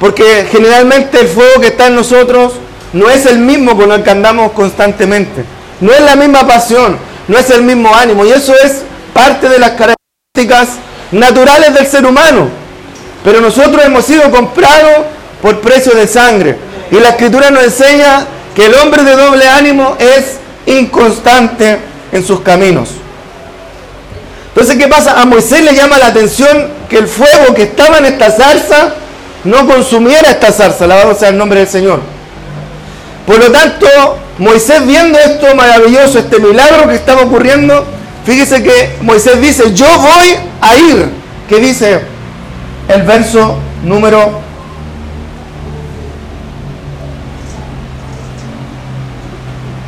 Porque 0.00 0.48
generalmente 0.50 1.20
el 1.20 1.28
fuego 1.28 1.60
que 1.60 1.68
está 1.68 1.86
en 1.86 1.94
nosotros 1.94 2.54
no 2.92 3.08
es 3.08 3.24
el 3.26 3.38
mismo 3.38 3.76
con 3.76 3.92
el 3.92 4.02
que 4.02 4.10
andamos 4.10 4.50
constantemente. 4.50 5.44
No 5.80 5.92
es 5.92 6.00
la 6.00 6.16
misma 6.16 6.44
pasión, 6.44 6.98
no 7.28 7.38
es 7.38 7.48
el 7.50 7.62
mismo 7.62 7.94
ánimo. 7.94 8.24
Y 8.24 8.32
eso 8.32 8.54
es 8.60 8.82
parte 9.14 9.48
de 9.48 9.60
las 9.60 9.70
características 9.70 10.70
naturales 11.12 11.72
del 11.72 11.86
ser 11.86 12.04
humano. 12.04 12.48
Pero 13.22 13.40
nosotros 13.40 13.84
hemos 13.84 14.04
sido 14.04 14.28
comprados 14.32 15.06
por 15.40 15.60
precio 15.60 15.94
de 15.94 16.08
sangre. 16.08 16.56
Y 16.90 16.98
la 16.98 17.10
escritura 17.10 17.52
nos 17.52 17.62
enseña 17.62 18.26
que 18.58 18.66
el 18.66 18.74
hombre 18.74 19.04
de 19.04 19.14
doble 19.14 19.46
ánimo 19.46 19.96
es 20.00 20.34
inconstante 20.66 21.78
en 22.10 22.24
sus 22.26 22.40
caminos. 22.40 22.88
Entonces, 24.48 24.76
¿qué 24.76 24.88
pasa? 24.88 25.22
A 25.22 25.24
Moisés 25.26 25.62
le 25.62 25.76
llama 25.76 25.96
la 25.96 26.08
atención 26.08 26.66
que 26.90 26.98
el 26.98 27.06
fuego 27.06 27.54
que 27.54 27.62
estaba 27.62 27.98
en 27.98 28.06
esta 28.06 28.32
zarza 28.32 28.94
no 29.44 29.64
consumiera 29.64 30.32
esta 30.32 30.50
zarza, 30.50 30.86
alabado 30.86 31.14
sea 31.14 31.28
el 31.28 31.38
nombre 31.38 31.60
del 31.60 31.68
Señor. 31.68 32.00
Por 33.28 33.38
lo 33.38 33.52
tanto, 33.52 33.86
Moisés 34.38 34.84
viendo 34.84 35.20
esto 35.20 35.54
maravilloso, 35.54 36.18
este 36.18 36.40
milagro 36.40 36.88
que 36.88 36.96
estaba 36.96 37.22
ocurriendo, 37.22 37.86
fíjese 38.26 38.60
que 38.60 38.96
Moisés 39.02 39.40
dice, 39.40 39.72
yo 39.72 39.86
voy 40.00 40.34
a 40.60 40.76
ir, 40.76 41.08
que 41.48 41.60
dice 41.60 42.00
el 42.88 43.02
verso 43.02 43.56
número 43.84 44.47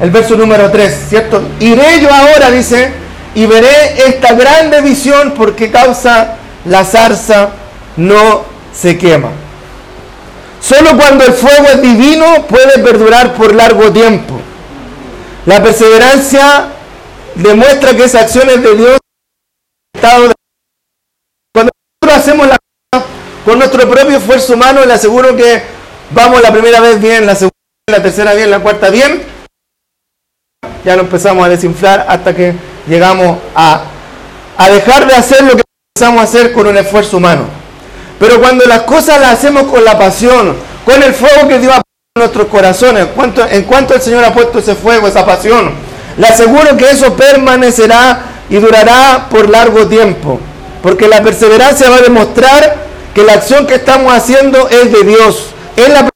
el 0.00 0.11
verso 0.11 0.37
número 0.37 0.71
3, 0.71 1.07
¿cierto? 1.09 1.42
Iré 1.61 2.00
yo 2.00 2.12
ahora, 2.12 2.50
dice, 2.50 2.92
y 3.35 3.47
veré 3.47 4.09
esta 4.09 4.33
grande 4.35 4.80
visión 4.80 5.35
porque 5.37 5.71
causa 5.71 6.37
la 6.64 6.85
zarza 6.85 7.50
no 7.97 8.45
se 8.73 8.97
quema. 8.99 9.30
Solo 10.61 10.97
cuando 10.97 11.25
el 11.25 11.33
fuego 11.33 11.66
es 11.69 11.83
divino 11.83 12.47
puede 12.47 12.78
perdurar 12.78 13.35
por 13.35 13.54
largo 13.54 13.90
tiempo. 13.92 14.40
La 15.47 15.62
perseverancia 15.62 16.66
demuestra 17.35 17.95
que 17.95 18.04
esas 18.04 18.23
acciones 18.23 18.62
de 18.62 18.75
Dios 18.75 18.99
cuando 21.52 21.73
nosotros 22.02 22.23
hacemos 22.23 22.47
la 22.47 22.57
con 23.45 23.59
nuestro 23.59 23.88
propio 23.88 24.19
esfuerzo 24.19 24.54
humano, 24.54 24.85
le 24.85 24.92
aseguro 24.92 25.35
que 25.35 25.62
vamos 26.11 26.42
la 26.42 26.52
primera 26.52 26.80
vez 26.80 27.00
bien, 27.00 27.26
la 27.26 27.35
segunda, 27.35 27.57
la 27.90 28.02
tercera 28.02 28.35
bien, 28.35 28.50
la 28.50 28.61
cuarta 28.61 28.90
bien, 28.90 29.23
ya 30.85 30.97
lo 30.97 31.03
empezamos 31.03 31.45
a 31.45 31.49
desinflar 31.49 32.07
hasta 32.09 32.35
que 32.35 32.55
llegamos 32.87 33.39
a, 33.55 33.83
dejar 34.71 35.07
de 35.07 35.15
hacer 35.15 35.43
lo 35.43 35.57
que 35.57 35.63
empezamos 35.97 36.21
a 36.21 36.25
hacer 36.25 36.53
con 36.53 36.67
un 36.67 36.77
esfuerzo 36.77 37.17
humano. 37.17 37.45
Pero 38.19 38.41
cuando 38.41 38.65
las 38.67 38.81
cosas 38.81 39.21
las 39.21 39.33
hacemos 39.33 39.65
con 39.65 39.85
la 39.85 39.99
pasión, 39.99 40.55
con 40.85 41.03
el 41.03 41.15
fuego 41.15 41.49
que 41.49 41.59
Dios 41.59 41.73
ha 41.73 41.83
puesto 41.83 42.15
en 42.17 42.21
nuestros 42.21 42.47
corazones, 42.49 43.03
en 43.03 43.09
cuanto, 43.09 43.47
en 43.49 43.65
cuanto 43.65 43.95
el 43.95 44.01
Señor 44.01 44.25
ha 44.25 44.33
puesto 44.33 44.59
ese 44.59 44.75
fuego, 44.75 45.09
esa 45.09 45.25
pasión, 45.25 45.73
le 46.17 46.27
aseguro 46.27 46.77
que 46.77 46.91
eso 46.91 47.15
permanecerá 47.15 48.21
y 48.51 48.57
durará 48.57 49.29
por 49.31 49.49
largo 49.49 49.87
tiempo, 49.87 50.39
porque 50.83 51.09
la 51.09 51.23
perseverancia 51.23 51.89
va 51.89 51.97
a 51.97 52.03
demostrar 52.03 52.77
que 53.15 53.23
la 53.23 53.35
acción 53.35 53.67
que 53.67 53.77
estamos 53.77 54.13
haciendo 54.13 54.69
es 54.69 54.93
de 54.93 55.05
Dios, 55.05 55.47
es 55.77 55.89
la 55.89 56.11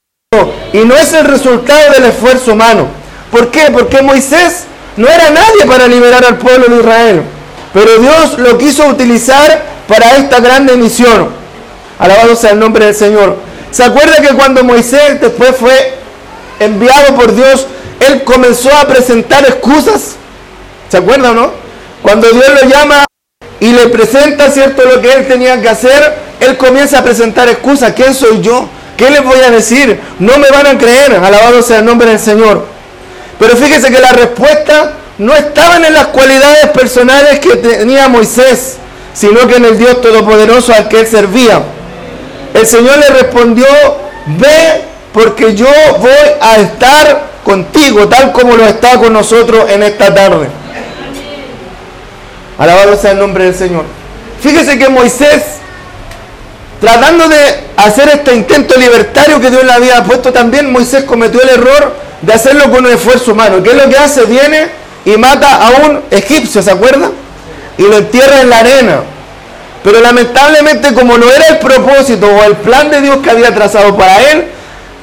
y 0.73 0.79
no 0.79 0.97
es 0.97 1.13
el 1.13 1.25
resultado 1.25 1.93
del 1.93 2.07
esfuerzo 2.07 2.53
humano. 2.53 3.04
¿Por 3.35 3.51
qué? 3.51 3.69
Porque 3.73 4.01
Moisés 4.01 4.63
no 4.97 5.09
era 5.09 5.29
nadie 5.31 5.67
para 5.67 5.89
liberar 5.89 6.25
al 6.25 6.39
pueblo 6.39 6.69
de 6.69 6.81
Israel, 6.81 7.23
pero 7.73 7.99
Dios 7.99 8.39
lo 8.39 8.57
quiso 8.59 8.87
utilizar 8.87 9.61
para 9.89 10.19
esta 10.19 10.39
grande 10.39 10.77
misión. 10.77 11.31
Alabado 11.99 12.37
sea 12.37 12.53
el 12.53 12.61
nombre 12.61 12.87
del 12.87 12.95
Señor. 12.95 13.37
¿Se 13.73 13.83
acuerda 13.83 14.21
que 14.21 14.37
cuando 14.37 14.63
Moisés 14.63 15.21
después 15.21 15.57
fue 15.57 15.95
enviado 16.61 17.17
por 17.17 17.35
Dios, 17.35 17.67
él 17.99 18.23
comenzó 18.23 18.73
a 18.73 18.87
presentar 18.87 19.45
excusas? 19.45 20.15
¿Se 20.89 20.99
acuerda 20.99 21.33
o 21.33 21.35
no? 21.35 21.51
Cuando 22.03 22.31
Dios 22.31 22.47
lo 22.63 22.69
llama 22.69 23.05
y 23.59 23.73
le 23.73 23.89
presenta, 23.89 24.49
¿cierto?, 24.53 24.85
lo 24.85 25.01
que 25.01 25.13
él 25.13 25.27
tenía 25.27 25.61
que 25.61 25.71
hacer, 25.71 26.19
él 26.39 26.57
comienza 26.57 27.01
a 27.01 27.03
presentar 27.03 27.49
excusas. 27.49 27.95
¿Quién 27.95 28.15
soy 28.15 28.41
yo? 28.43 28.69
¿Qué 28.97 29.11
les 29.11 29.25
voy 29.25 29.41
a 29.41 29.51
decir? 29.51 29.99
No 30.21 30.39
me 30.39 30.49
van 30.51 30.69
a 30.69 30.79
creer. 30.79 31.17
Alabado 31.17 31.63
sea 31.63 31.81
el 31.81 31.85
nombre 31.85 32.09
del 32.11 32.21
Señor. 32.21 32.74
Pero 33.39 33.57
fíjese 33.57 33.91
que 33.91 34.01
la 34.01 34.13
respuesta 34.13 34.93
no 35.19 35.35
estaban 35.35 35.85
en 35.85 35.95
las 35.95 36.07
cualidades 36.07 36.69
personales 36.71 37.39
que 37.41 37.57
tenía 37.57 38.09
Moisés, 38.09 38.77
sino 39.13 39.47
que 39.47 39.57
en 39.57 39.65
el 39.65 39.79
Dios 39.79 40.01
Todopoderoso 40.01 40.73
al 40.73 40.89
que 40.89 41.01
él 41.01 41.07
servía. 41.07 41.63
El 42.53 42.67
Señor 42.67 42.99
le 42.99 43.09
respondió, 43.11 43.67
ve 44.39 44.85
porque 45.13 45.55
yo 45.55 45.69
voy 45.99 46.11
a 46.41 46.57
estar 46.57 47.35
contigo, 47.45 48.09
tal 48.09 48.33
como 48.33 48.57
lo 48.57 48.65
está 48.65 48.99
con 48.99 49.13
nosotros 49.13 49.71
en 49.71 49.83
esta 49.83 50.13
tarde. 50.15 50.49
Alabado 52.59 52.97
sea 52.97 53.13
el 53.13 53.19
nombre 53.19 53.45
del 53.45 53.55
Señor. 53.55 53.85
Fíjese 54.41 54.79
que 54.79 54.89
Moisés, 54.89 55.43
tratando 56.81 57.29
de 57.29 57.37
hacer 57.77 58.09
este 58.09 58.35
intento 58.35 58.77
libertario 58.77 59.41
que 59.41 59.51
Dios 59.51 59.65
le 59.65 59.73
había 59.73 60.03
puesto 60.05 60.33
también, 60.33 60.73
Moisés 60.73 61.05
cometió 61.05 61.41
el 61.43 61.49
error 61.49 61.95
de 62.25 62.33
hacerlo 62.33 62.71
con 62.71 62.85
un 62.87 62.93
esfuerzo 62.93 63.33
humano. 63.33 63.63
¿Qué 63.63 63.71
es 63.71 63.77
lo 63.77 63.89
que 63.89 63.97
hace? 63.97 64.25
Viene 64.25 64.69
y 65.05 65.17
mata 65.17 65.67
a 65.67 65.71
un 65.87 66.03
egipcio, 66.11 66.63
¿se 66.63 66.71
acuerda? 66.71 67.11
Y 67.77 67.83
lo 67.83 67.97
entierra 67.99 68.41
en 68.41 68.51
la 68.51 68.59
arena. 68.59 69.01
Pero 69.83 70.01
lamentablemente 70.01 70.95
como 70.95 71.19
no 71.19 71.31
era 71.31 71.49
el 71.49 71.59
propósito 71.59 72.27
o 72.27 72.43
el 72.45 72.57
plan 72.57 72.91
de 72.91 73.03
Dios 73.03 73.19
que 73.19 73.31
había 73.31 73.55
trazado 73.55 73.97
para 73.97 74.31
él, 74.31 74.47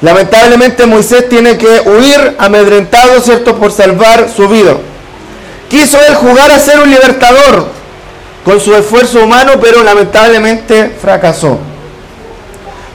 lamentablemente 0.01 0.87
Moisés 0.87 1.29
tiene 1.29 1.57
que 1.57 1.81
huir 1.85 2.35
amedrentado, 2.39 3.21
¿cierto?, 3.21 3.55
por 3.57 3.71
salvar 3.71 4.27
su 4.35 4.47
vida. 4.47 4.75
Quiso 5.69 5.99
él 6.01 6.15
jugar 6.15 6.51
a 6.51 6.59
ser 6.59 6.79
un 6.79 6.89
libertador 6.89 7.67
con 8.43 8.59
su 8.59 8.73
esfuerzo 8.73 9.23
humano, 9.23 9.53
pero 9.61 9.83
lamentablemente 9.83 10.91
fracasó. 10.99 11.59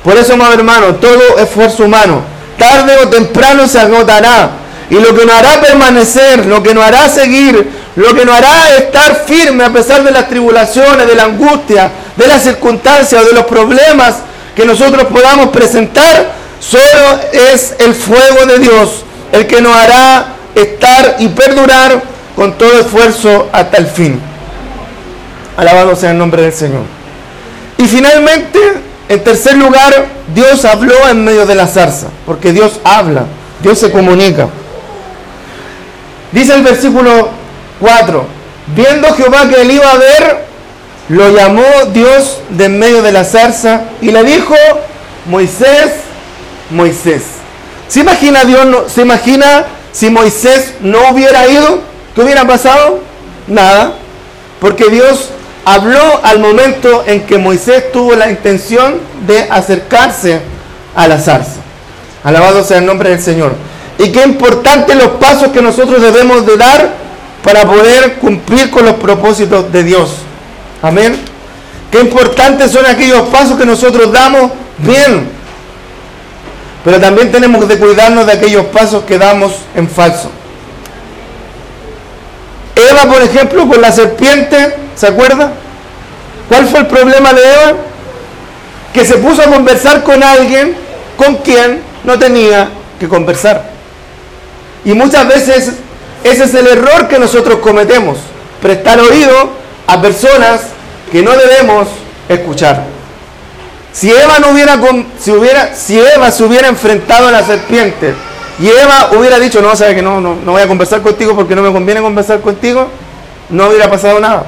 Por 0.03 0.17
eso, 0.17 0.35
hermano, 0.35 0.97
todo 0.97 1.39
esfuerzo 1.39 1.85
humano, 1.85 2.23
tarde 2.57 2.97
o 3.03 3.09
temprano 3.09 3.67
se 3.67 3.79
agotará. 3.79 4.51
Y 4.89 4.95
lo 4.95 5.15
que 5.15 5.27
nos 5.27 5.37
hará 5.37 5.61
permanecer, 5.61 6.47
lo 6.47 6.63
que 6.63 6.73
nos 6.73 6.85
hará 6.85 7.09
seguir, 7.09 7.69
lo 7.97 8.15
que 8.15 8.25
nos 8.25 8.37
hará 8.37 8.77
estar 8.77 9.25
firme 9.27 9.65
a 9.65 9.73
pesar 9.73 10.05
de 10.05 10.11
las 10.11 10.29
tribulaciones, 10.29 11.07
de 11.07 11.15
la 11.15 11.25
angustia, 11.25 11.91
de 12.17 12.27
las 12.27 12.43
circunstancias 12.43 13.23
o 13.23 13.25
de 13.27 13.33
los 13.33 13.47
problemas 13.47 14.17
que 14.55 14.65
nosotros 14.65 15.05
podamos 15.05 15.49
presentar, 15.49 16.33
solo 16.61 17.21
es 17.33 17.75
el 17.79 17.95
fuego 17.95 18.47
de 18.47 18.59
Dios 18.59 19.05
el 19.33 19.47
que 19.47 19.61
nos 19.61 19.75
hará 19.77 20.35
estar 20.55 21.17
y 21.19 21.29
perdurar 21.29 22.03
con 22.35 22.57
todo 22.57 22.81
esfuerzo 22.81 23.49
hasta 23.53 23.79
el 23.79 23.87
fin. 23.87 24.21
Alabado 25.57 25.97
sea 25.97 26.11
el 26.11 26.19
nombre 26.19 26.43
del 26.43 26.53
Señor. 26.53 26.83
Y 27.79 27.87
finalmente, 27.87 28.59
en 29.09 29.23
tercer 29.23 29.57
lugar, 29.57 30.07
Dios 30.35 30.65
habló 30.65 31.09
en 31.09 31.25
medio 31.25 31.47
de 31.47 31.55
la 31.55 31.67
zarza, 31.67 32.09
porque 32.25 32.53
Dios 32.53 32.81
habla, 32.85 33.25
Dios 33.63 33.79
se 33.79 33.91
comunica. 33.91 34.49
Dice 36.33 36.55
el 36.55 36.63
versículo 36.63 37.29
4, 37.81 38.25
viendo 38.75 39.13
Jehová 39.15 39.49
que 39.49 39.63
él 39.63 39.71
iba 39.71 39.91
a 39.91 39.97
ver, 39.97 40.47
lo 41.09 41.31
llamó 41.31 41.63
Dios 41.93 42.41
de 42.51 42.65
en 42.65 42.79
medio 42.79 43.01
de 43.03 43.13
la 43.13 43.25
zarza 43.25 43.83
y 44.01 44.11
le 44.11 44.25
dijo, 44.25 44.55
Moisés, 45.27 45.93
Moisés. 46.71 47.23
¿Se 47.89 48.01
imagina 48.01 48.45
Dios, 48.45 48.93
se 48.93 49.03
imagina 49.03 49.67
si 49.93 50.11
Moisés 50.11 50.75
no 50.81 51.11
hubiera 51.11 51.47
ido? 51.47 51.81
¿Qué 52.15 52.23
hubiera 52.23 52.45
pasado? 52.47 53.01
Nada. 53.47 53.95
Porque 54.61 54.89
Dios 54.91 55.31
habló 55.67 56.21
al 56.23 56.39
momento 56.39 57.03
en 57.07 57.27
que 57.27 57.39
Moisés 57.39 57.91
tuvo 57.93 58.15
la 58.15 58.31
intención 58.31 59.01
de 59.27 59.49
acercarse 59.51 60.41
a 60.95 61.09
la 61.09 61.19
zarza. 61.19 61.61
Alabado 62.23 62.63
sea 62.63 62.79
el 62.79 62.87
nombre 62.87 63.11
del 63.11 63.21
Señor. 63.21 63.53
Y 63.99 64.13
qué 64.13 64.23
importantes 64.23 64.95
los 64.97 65.09
pasos 65.19 65.49
que 65.49 65.61
nosotros 65.61 66.01
debemos 66.01 66.47
de 66.47 66.57
dar 66.57 66.91
para 67.43 67.65
poder 67.67 68.15
cumplir 68.15 68.71
con 68.71 68.85
los 68.85 68.95
propósitos 68.95 69.73
de 69.73 69.83
Dios. 69.83 70.11
Amén. 70.83 71.19
Qué 71.91 71.99
importantes 72.01 72.71
son 72.71 72.87
aquellos 72.87 73.29
pasos 73.29 73.59
que 73.59 73.67
nosotros 73.67 74.13
damos 74.13 74.53
bien. 74.79 75.29
Pero 76.85 77.01
también 77.01 77.33
tenemos 77.33 77.65
que 77.65 77.77
cuidarnos 77.77 78.25
de 78.25 78.33
aquellos 78.35 78.67
pasos 78.67 79.03
que 79.03 79.19
damos 79.19 79.53
en 79.75 79.89
falso. 79.89 80.31
Eva, 82.77 83.13
por 83.13 83.21
ejemplo, 83.21 83.67
con 83.67 83.81
la 83.81 83.91
serpiente, 83.91 84.86
¿se 84.97 85.07
acuerda? 85.07 85.53
¿Cuál 86.49 86.67
fue 86.67 86.81
el 86.81 86.87
problema 86.87 87.33
de 87.33 87.43
Eva? 87.43 87.75
Que 88.93 89.05
se 89.05 89.19
puso 89.19 89.43
a 89.43 89.47
conversar 89.47 90.03
con 90.03 90.23
alguien 90.23 90.77
con 91.17 91.37
quien 91.37 91.83
no 92.05 92.19
tenía 92.19 92.69
que 92.99 93.09
conversar. 93.09 93.71
Y 94.85 94.95
muchas 94.95 95.27
veces 95.29 95.73
ese 96.25 96.45
es 96.45 96.55
el 96.55 96.67
error 96.67 97.09
que 97.09 97.19
nosotros 97.19 97.59
cometemos, 97.59 98.19
prestar 98.63 99.01
oído 99.01 99.51
a 99.87 100.01
personas 100.01 100.61
que 101.11 101.23
no 101.23 101.33
debemos 101.33 101.89
escuchar. 102.29 102.85
Si 103.93 104.11
Eva 104.11 104.39
no 104.39 104.51
hubiera, 104.51 104.79
si 105.19 105.31
hubiera, 105.31 105.75
si 105.75 105.99
Eva 105.99 106.31
se 106.31 106.45
hubiera 106.45 106.69
enfrentado 106.69 107.29
a 107.29 107.31
la 107.31 107.45
serpiente 107.45 108.15
y 108.59 108.69
Eva 108.69 109.11
hubiera 109.17 109.39
dicho, 109.39 109.61
no, 109.63 109.75
sabe 109.75 109.95
que 109.95 110.03
no, 110.03 110.21
no, 110.21 110.37
no 110.37 110.53
voy 110.53 110.63
a 110.63 110.69
conversar 110.69 111.01
contigo 111.01 111.35
porque 111.35 111.55
no 111.55 111.63
me 111.63 111.73
conviene 111.73 112.01
conversar 112.01 112.41
contigo, 112.41 112.89
no 113.51 113.69
hubiera 113.69 113.91
pasado 113.91 114.21
nada. 114.21 114.47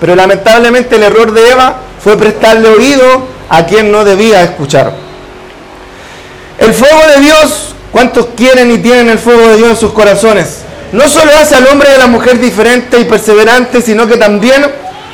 Pero 0.00 0.14
lamentablemente 0.14 0.96
el 0.96 1.04
error 1.04 1.32
de 1.32 1.50
Eva 1.50 1.76
fue 2.02 2.16
prestarle 2.16 2.68
oído 2.68 3.26
a 3.48 3.64
quien 3.66 3.90
no 3.90 4.04
debía 4.04 4.42
escuchar. 4.42 4.92
El 6.58 6.72
fuego 6.72 7.00
de 7.14 7.20
Dios, 7.20 7.74
¿cuántos 7.92 8.26
quieren 8.36 8.70
y 8.70 8.78
tienen 8.78 9.10
el 9.10 9.18
fuego 9.18 9.48
de 9.48 9.56
Dios 9.56 9.70
en 9.70 9.76
sus 9.76 9.92
corazones? 9.92 10.62
No 10.92 11.08
solo 11.08 11.32
hace 11.32 11.54
al 11.56 11.66
hombre 11.66 11.88
y 11.90 11.94
a 11.94 11.98
la 11.98 12.06
mujer 12.06 12.38
diferente 12.38 12.98
y 12.98 13.04
perseverante, 13.04 13.82
sino 13.82 14.06
que 14.06 14.16
también 14.16 14.64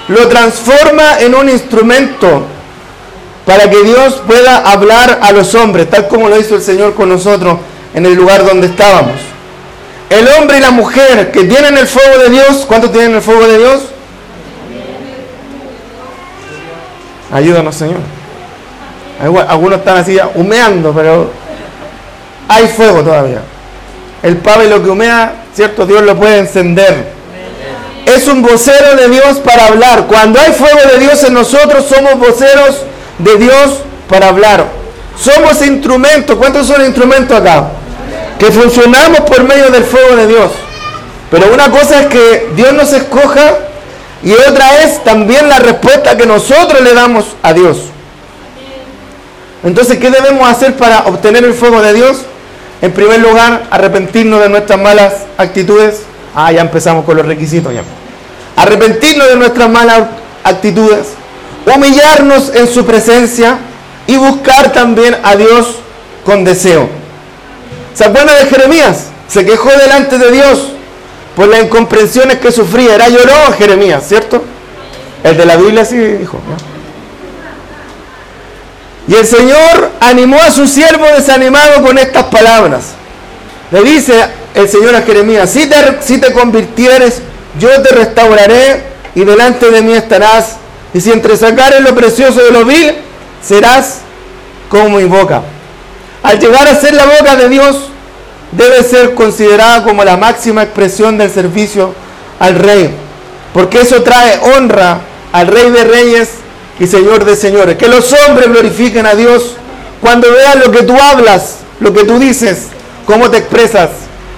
lo 0.08 0.28
transforma 0.28 1.20
en 1.20 1.34
un 1.34 1.48
instrumento 1.48 2.46
para 3.46 3.68
que 3.68 3.82
Dios 3.82 4.22
pueda 4.26 4.58
hablar 4.58 5.18
a 5.22 5.32
los 5.32 5.54
hombres, 5.54 5.90
tal 5.90 6.08
como 6.08 6.28
lo 6.28 6.38
hizo 6.38 6.54
el 6.56 6.62
Señor 6.62 6.94
con 6.94 7.08
nosotros 7.08 7.58
en 7.94 8.06
el 8.06 8.14
lugar 8.14 8.44
donde 8.44 8.68
estábamos. 8.68 9.16
El 10.10 10.28
hombre 10.28 10.58
y 10.58 10.60
la 10.60 10.70
mujer 10.70 11.30
que 11.32 11.44
tienen 11.44 11.76
el 11.78 11.86
fuego 11.86 12.18
de 12.18 12.30
Dios, 12.30 12.64
¿cuántos 12.68 12.92
tienen 12.92 13.14
el 13.14 13.22
fuego 13.22 13.46
de 13.46 13.58
Dios? 13.58 13.80
Ayúdanos, 17.32 17.74
Señor. 17.74 18.00
Algunos 19.48 19.78
están 19.78 19.98
así 19.98 20.18
humeando, 20.34 20.92
pero 20.92 21.30
hay 22.48 22.68
fuego 22.68 23.02
todavía. 23.02 23.40
El 24.22 24.36
pave 24.36 24.68
lo 24.68 24.82
que 24.82 24.90
humea, 24.90 25.32
¿cierto? 25.54 25.86
Dios 25.86 26.02
lo 26.02 26.16
puede 26.16 26.38
encender. 26.38 27.12
Es 28.06 28.28
un 28.28 28.42
vocero 28.42 28.96
de 28.96 29.08
Dios 29.08 29.38
para 29.38 29.66
hablar. 29.66 30.06
Cuando 30.06 30.38
hay 30.40 30.52
fuego 30.52 30.80
de 30.92 30.98
Dios 30.98 31.22
en 31.24 31.34
nosotros, 31.34 31.86
somos 31.86 32.18
voceros 32.18 32.82
de 33.18 33.36
Dios 33.36 33.80
para 34.08 34.28
hablar. 34.28 34.66
Somos 35.16 35.62
instrumentos. 35.64 36.36
¿Cuántos 36.36 36.66
son 36.66 36.84
instrumentos 36.84 37.38
acá? 37.38 37.68
que 38.42 38.50
funcionamos 38.50 39.20
por 39.20 39.44
medio 39.44 39.70
del 39.70 39.84
fuego 39.84 40.16
de 40.16 40.26
Dios. 40.26 40.50
Pero 41.30 41.54
una 41.54 41.70
cosa 41.70 42.00
es 42.00 42.06
que 42.08 42.50
Dios 42.56 42.72
nos 42.72 42.92
escoja 42.92 43.54
y 44.24 44.32
otra 44.32 44.82
es 44.82 45.02
también 45.02 45.48
la 45.48 45.58
respuesta 45.58 46.16
que 46.16 46.26
nosotros 46.26 46.80
le 46.80 46.94
damos 46.94 47.24
a 47.42 47.52
Dios. 47.52 47.78
Entonces, 49.64 49.98
¿qué 49.98 50.10
debemos 50.10 50.48
hacer 50.48 50.76
para 50.76 51.06
obtener 51.06 51.44
el 51.44 51.54
fuego 51.54 51.82
de 51.82 51.92
Dios? 51.92 52.18
En 52.80 52.92
primer 52.92 53.20
lugar, 53.20 53.64
arrepentirnos 53.70 54.40
de 54.40 54.48
nuestras 54.48 54.80
malas 54.80 55.14
actitudes. 55.38 56.02
Ah, 56.34 56.50
ya 56.52 56.60
empezamos 56.60 57.04
con 57.04 57.16
los 57.16 57.26
requisitos. 57.26 57.72
Arrepentirnos 58.56 59.28
de 59.28 59.36
nuestras 59.36 59.68
malas 59.68 60.02
actitudes, 60.44 61.08
humillarnos 61.64 62.52
en 62.54 62.66
su 62.66 62.84
presencia 62.84 63.58
y 64.06 64.16
buscar 64.16 64.72
también 64.72 65.16
a 65.22 65.36
Dios 65.36 65.76
con 66.24 66.44
deseo. 66.44 66.88
¿Se 67.94 68.04
acuerdan 68.04 68.36
de 68.36 68.46
Jeremías? 68.46 69.06
Se 69.28 69.44
quejó 69.44 69.70
delante 69.70 70.18
de 70.18 70.30
Dios 70.32 70.72
por 71.36 71.48
las 71.48 71.62
incomprensiones 71.62 72.38
que 72.38 72.52
sufría. 72.52 72.94
Era 72.94 73.08
lloró 73.08 73.52
Jeremías, 73.58 74.04
¿cierto? 74.06 74.42
El 75.22 75.36
de 75.36 75.46
la 75.46 75.56
Biblia 75.56 75.84
sí 75.84 75.96
dijo. 75.96 76.38
Y 79.08 79.14
el 79.14 79.26
Señor 79.26 79.90
animó 80.00 80.40
a 80.40 80.50
su 80.50 80.66
siervo 80.66 81.04
desanimado 81.16 81.82
con 81.82 81.98
estas 81.98 82.24
palabras. 82.24 82.92
Le 83.70 83.82
dice 83.82 84.14
el 84.54 84.68
Señor 84.68 84.94
a 84.94 85.02
Jeremías, 85.02 85.50
si 85.50 85.66
te, 85.66 85.76
si 86.02 86.18
te 86.18 86.32
convirtieres, 86.32 87.20
yo 87.58 87.68
te 87.82 87.94
restauraré 87.94 88.84
y 89.14 89.24
delante 89.24 89.70
de 89.70 89.82
mí 89.82 89.92
estarás. 89.92 90.56
Y 90.94 91.00
si 91.00 91.10
entre 91.10 91.34
lo 91.80 91.94
precioso 91.94 92.42
de 92.42 92.50
lo 92.50 92.64
vil, 92.64 92.94
serás 93.42 93.98
como 94.68 94.98
mi 94.98 95.04
boca. 95.04 95.42
Al 96.22 96.38
llegar 96.38 96.68
a 96.68 96.80
ser 96.80 96.94
la 96.94 97.04
boca 97.04 97.34
de 97.36 97.48
Dios, 97.48 97.88
debe 98.52 98.82
ser 98.84 99.14
considerada 99.14 99.82
como 99.84 100.04
la 100.04 100.16
máxima 100.16 100.62
expresión 100.62 101.18
del 101.18 101.30
servicio 101.30 101.94
al 102.38 102.54
rey. 102.56 102.90
Porque 103.52 103.80
eso 103.80 104.02
trae 104.02 104.38
honra 104.54 105.00
al 105.32 105.46
rey 105.46 105.70
de 105.70 105.84
reyes 105.84 106.28
y 106.78 106.86
señor 106.86 107.24
de 107.24 107.36
señores. 107.36 107.76
Que 107.76 107.88
los 107.88 108.12
hombres 108.12 108.48
glorifiquen 108.48 109.06
a 109.06 109.14
Dios 109.14 109.56
cuando 110.00 110.30
vean 110.32 110.60
lo 110.60 110.70
que 110.70 110.82
tú 110.82 110.96
hablas, 111.00 111.58
lo 111.80 111.92
que 111.92 112.04
tú 112.04 112.18
dices, 112.18 112.68
cómo 113.06 113.30
te 113.30 113.38
expresas 113.38 113.90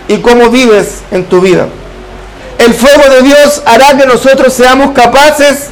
y 0.09 0.19
cómo 0.19 0.51
vives 0.51 1.01
en 1.11 1.25
tu 1.25 1.41
vida. 1.41 1.67
El 2.59 2.75
fuego 2.75 3.03
de 3.11 3.23
Dios 3.23 3.63
hará 3.67 3.97
que 3.97 4.07
nosotros 4.07 4.53
seamos 4.53 4.93
capaces 4.93 5.69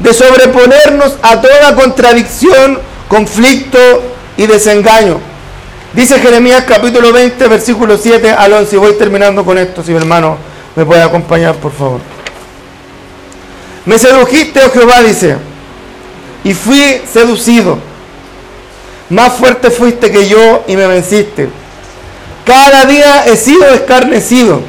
de 0.00 0.12
sobreponernos 0.12 1.14
a 1.22 1.40
toda 1.40 1.74
contradicción, 1.74 2.78
conflicto 3.08 3.78
y 4.36 4.46
desengaño. 4.46 5.20
Dice 5.98 6.20
Jeremías 6.20 6.62
capítulo 6.64 7.12
20, 7.12 7.48
versículo 7.48 7.98
7 7.98 8.30
al 8.30 8.52
11. 8.52 8.76
Voy 8.76 8.92
terminando 8.92 9.44
con 9.44 9.58
esto, 9.58 9.82
si 9.82 9.90
mi 9.90 9.96
hermano 9.96 10.38
me 10.76 10.84
puede 10.84 11.02
acompañar, 11.02 11.56
por 11.56 11.72
favor. 11.72 11.98
Me 13.84 13.98
sedujiste, 13.98 14.60
oh 14.64 14.70
Jehová, 14.70 15.02
dice, 15.02 15.38
y 16.44 16.54
fui 16.54 17.02
seducido. 17.12 17.80
Más 19.10 19.32
fuerte 19.32 19.72
fuiste 19.72 20.12
que 20.12 20.28
yo 20.28 20.62
y 20.68 20.76
me 20.76 20.86
venciste. 20.86 21.48
Cada 22.46 22.84
día 22.84 23.24
he 23.26 23.34
sido 23.34 23.66
escarnecido. 23.66 24.60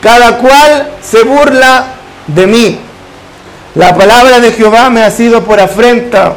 Cada 0.00 0.38
cual 0.38 0.92
se 1.02 1.24
burla 1.24 1.86
de 2.28 2.46
mí. 2.46 2.78
La 3.74 3.96
palabra 3.96 4.38
de 4.38 4.52
Jehová 4.52 4.90
me 4.90 5.02
ha 5.02 5.10
sido 5.10 5.42
por 5.42 5.58
afrenta 5.58 6.36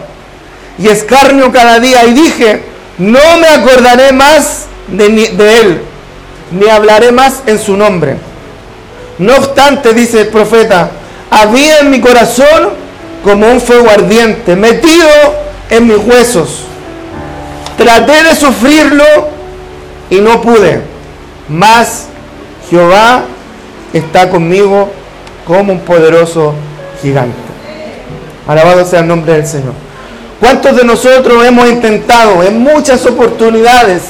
y 0.80 0.88
escarnio 0.88 1.52
cada 1.52 1.80
día. 1.80 2.06
Y 2.06 2.14
dije, 2.16 2.73
no 2.98 3.38
me 3.40 3.48
acordaré 3.48 4.12
más 4.12 4.66
de, 4.88 5.60
él, 5.60 5.82
ni 6.52 6.70
hablaré 6.70 7.12
más 7.12 7.44
en 7.46 7.60
su 7.60 7.76
nombre. 7.76 8.18
No 9.18 9.36
obstante, 9.38 9.94
dice 9.94 10.22
el 10.22 10.28
profeta, 10.28 10.92
había 11.30 11.80
en 11.80 11.90
mi 11.90 12.02
corazón 12.02 12.70
como 13.24 13.48
un 13.48 13.62
fuego 13.62 13.90
ardiente, 13.90 14.56
metido 14.56 15.08
en 15.70 15.88
mis 15.88 15.98
huesos. 15.98 16.66
Traté 17.78 18.24
de 18.24 18.36
sufrirlo 18.36 19.04
y 20.10 20.18
no 20.18 20.42
pude. 20.42 20.82
Mas 21.50 22.06
Jehová 22.70 23.24
está 23.94 24.30
conmigo 24.30 24.92
como 25.46 25.74
un 25.74 25.80
poderoso 25.80 26.54
gigante. 27.02 27.38
Alabado 28.48 28.86
sea 28.86 29.00
el 29.00 29.08
nombre 29.08 29.34
del 29.34 29.48
Señor. 29.48 29.83
¿Cuántos 30.44 30.76
de 30.76 30.84
nosotros 30.84 31.46
hemos 31.46 31.70
intentado 31.70 32.44
en 32.44 32.60
muchas 32.60 33.06
oportunidades 33.06 34.02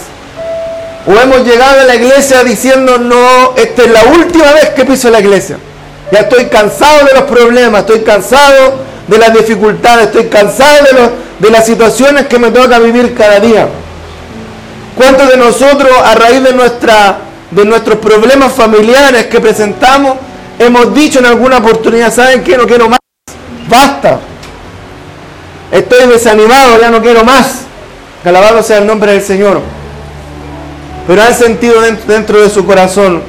o 1.05 1.11
hemos 1.11 1.45
llegado 1.45 1.81
a 1.81 1.83
la 1.83 1.93
iglesia 1.93 2.43
diciendo, 2.43 2.97
no, 2.97 3.55
esta 3.55 3.83
es 3.83 3.91
la 3.91 4.03
última 4.05 4.51
vez 4.53 4.69
que 4.69 4.83
piso 4.83 5.11
la 5.11 5.19
iglesia? 5.19 5.57
Ya 6.11 6.21
estoy 6.21 6.45
cansado 6.45 7.05
de 7.05 7.13
los 7.13 7.23
problemas, 7.25 7.81
estoy 7.81 7.99
cansado 7.99 8.79
de 9.07 9.17
las 9.19 9.31
dificultades, 9.31 10.07
estoy 10.07 10.25
cansado 10.25 10.83
de, 10.85 11.45
de 11.45 11.51
las 11.51 11.67
situaciones 11.67 12.25
que 12.25 12.39
me 12.39 12.49
toca 12.49 12.79
vivir 12.79 13.13
cada 13.13 13.39
día. 13.39 13.67
¿Cuántos 14.97 15.29
de 15.29 15.37
nosotros 15.37 15.91
a 16.03 16.15
raíz 16.15 16.43
de, 16.43 16.53
nuestra, 16.53 17.19
de 17.51 17.63
nuestros 17.63 17.99
problemas 17.99 18.53
familiares 18.53 19.27
que 19.27 19.39
presentamos 19.39 20.17
hemos 20.57 20.95
dicho 20.95 21.19
en 21.19 21.27
alguna 21.27 21.59
oportunidad, 21.59 22.11
¿saben 22.11 22.43
qué? 22.43 22.57
No 22.57 22.65
quiero 22.65 22.89
más. 22.89 22.97
Basta. 23.69 24.32
Estoy 25.73 26.05
desanimado, 26.07 26.79
ya 26.79 26.91
no 26.91 27.01
quiero 27.01 27.25
más. 27.25 27.61
Alabado 28.23 28.61
sea 28.61 28.77
el 28.77 28.85
nombre 28.85 29.13
del 29.13 29.23
Señor. 29.23 29.59
Pero 31.07 31.21
han 31.23 31.33
sentido 31.33 31.81
dentro 31.81 32.39
de 32.39 32.49
su 32.49 32.63
corazón 32.63 33.23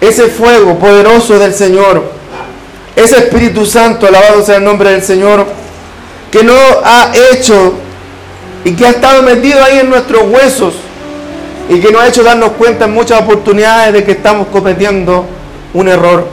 ese 0.00 0.28
fuego 0.28 0.78
poderoso 0.78 1.38
del 1.38 1.52
Señor, 1.54 2.02
ese 2.96 3.18
Espíritu 3.18 3.66
Santo, 3.66 4.06
alabado 4.06 4.42
sea 4.44 4.56
el 4.56 4.64
nombre 4.64 4.90
del 4.90 5.02
Señor, 5.02 5.46
que 6.30 6.42
no 6.42 6.54
ha 6.84 7.12
hecho 7.32 7.74
y 8.64 8.72
que 8.72 8.86
ha 8.86 8.90
estado 8.90 9.22
metido 9.22 9.62
ahí 9.62 9.80
en 9.80 9.90
nuestros 9.90 10.22
huesos 10.28 10.74
y 11.68 11.80
que 11.80 11.92
nos 11.92 12.02
ha 12.02 12.08
hecho 12.08 12.22
darnos 12.22 12.52
cuenta 12.52 12.86
en 12.86 12.94
muchas 12.94 13.20
oportunidades 13.20 13.92
de 13.92 14.04
que 14.04 14.12
estamos 14.12 14.48
cometiendo 14.48 15.26
un 15.74 15.88
error. 15.88 16.26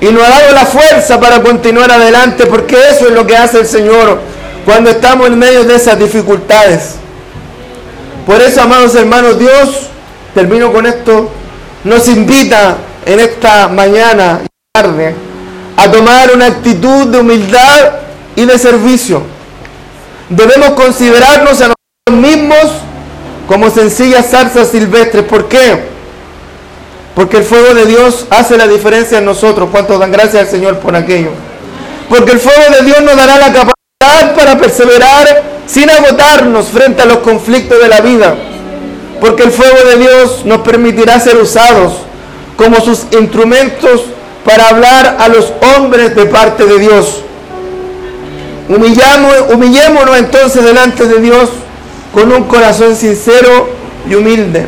Y 0.00 0.06
nos 0.06 0.22
ha 0.22 0.30
dado 0.30 0.54
la 0.54 0.64
fuerza 0.64 1.20
para 1.20 1.42
continuar 1.42 1.90
adelante, 1.90 2.46
porque 2.46 2.76
eso 2.90 3.08
es 3.08 3.12
lo 3.12 3.26
que 3.26 3.36
hace 3.36 3.60
el 3.60 3.66
Señor 3.66 4.18
cuando 4.64 4.90
estamos 4.90 5.26
en 5.26 5.38
medio 5.38 5.64
de 5.64 5.74
esas 5.76 5.98
dificultades. 5.98 6.96
Por 8.26 8.40
eso, 8.40 8.62
amados 8.62 8.94
hermanos, 8.94 9.38
Dios, 9.38 9.88
termino 10.34 10.72
con 10.72 10.86
esto, 10.86 11.30
nos 11.84 12.06
invita 12.08 12.76
en 13.06 13.20
esta 13.20 13.68
mañana 13.68 14.40
y 14.44 14.48
tarde 14.72 15.14
a 15.76 15.90
tomar 15.90 16.34
una 16.34 16.46
actitud 16.46 17.06
de 17.06 17.18
humildad 17.18 17.92
y 18.36 18.44
de 18.44 18.58
servicio 18.58 19.38
debemos 20.28 20.70
considerarnos 20.70 21.60
a 21.60 21.68
nosotros 21.68 22.30
mismos 22.30 22.72
como 23.46 23.70
sencillas 23.70 24.30
zarzas 24.30 24.68
silvestres. 24.68 25.24
¿Por 25.24 25.48
qué? 25.48 25.88
Porque 27.14 27.38
el 27.38 27.44
fuego 27.44 27.74
de 27.74 27.86
Dios 27.86 28.26
hace 28.30 28.56
la 28.56 28.66
diferencia 28.66 29.18
en 29.18 29.24
nosotros. 29.24 29.68
¿Cuántos 29.70 29.98
dan 29.98 30.12
gracias 30.12 30.44
al 30.44 30.48
Señor 30.48 30.78
por 30.78 30.94
aquello? 30.94 31.30
Porque 32.08 32.32
el 32.32 32.40
fuego 32.40 32.74
de 32.78 32.84
Dios 32.84 33.02
nos 33.02 33.16
dará 33.16 33.38
la 33.38 33.46
capacidad 33.52 33.72
para 34.38 34.56
perseverar 34.56 35.42
sin 35.66 35.90
agotarnos 35.90 36.68
frente 36.68 37.02
a 37.02 37.06
los 37.06 37.18
conflictos 37.18 37.80
de 37.82 37.88
la 37.88 38.00
vida. 38.00 38.36
Porque 39.20 39.42
el 39.42 39.50
fuego 39.50 39.76
de 39.88 39.96
Dios 39.96 40.44
nos 40.44 40.60
permitirá 40.60 41.18
ser 41.18 41.36
usados 41.36 41.94
como 42.56 42.80
sus 42.80 43.06
instrumentos 43.18 44.02
para 44.44 44.68
hablar 44.68 45.16
a 45.18 45.28
los 45.28 45.52
hombres 45.76 46.14
de 46.14 46.26
parte 46.26 46.64
de 46.64 46.78
Dios. 46.78 47.22
Humillémonos 48.68 50.16
entonces 50.16 50.64
delante 50.64 51.06
de 51.06 51.20
Dios 51.20 51.50
con 52.14 52.32
un 52.32 52.44
corazón 52.44 52.94
sincero 52.94 53.68
y 54.08 54.14
humilde. 54.14 54.66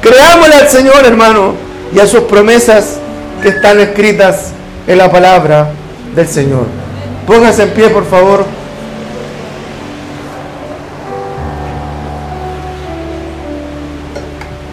Creámosle 0.00 0.54
al 0.54 0.68
Señor, 0.68 1.04
hermano, 1.04 1.54
y 1.94 2.00
a 2.00 2.06
sus 2.06 2.20
promesas 2.20 2.96
que 3.42 3.50
están 3.50 3.80
escritas 3.80 4.52
en 4.86 4.98
la 4.98 5.10
palabra 5.10 5.70
del 6.14 6.28
Señor. 6.28 6.83
Póngase 7.26 7.62
en 7.62 7.70
pie, 7.70 7.88
por 7.88 8.06
favor. 8.06 8.44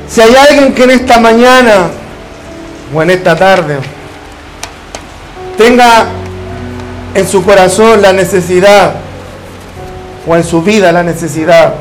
Si 0.10 0.20
hay 0.20 0.36
alguien 0.36 0.74
que 0.74 0.84
en 0.84 0.92
esta 0.92 1.20
mañana 1.22 1.90
o 2.94 3.02
en 3.02 3.12
esta 3.12 3.34
tarde 3.38 3.78
tenga 5.58 6.06
en 7.16 7.28
su 7.28 7.44
corazón 7.46 8.02
la 8.02 8.12
necesidad 8.12 8.96
o 10.28 10.36
en 10.36 10.44
su 10.44 10.62
vida 10.62 10.92
la 10.92 11.04
necesidad 11.04 11.76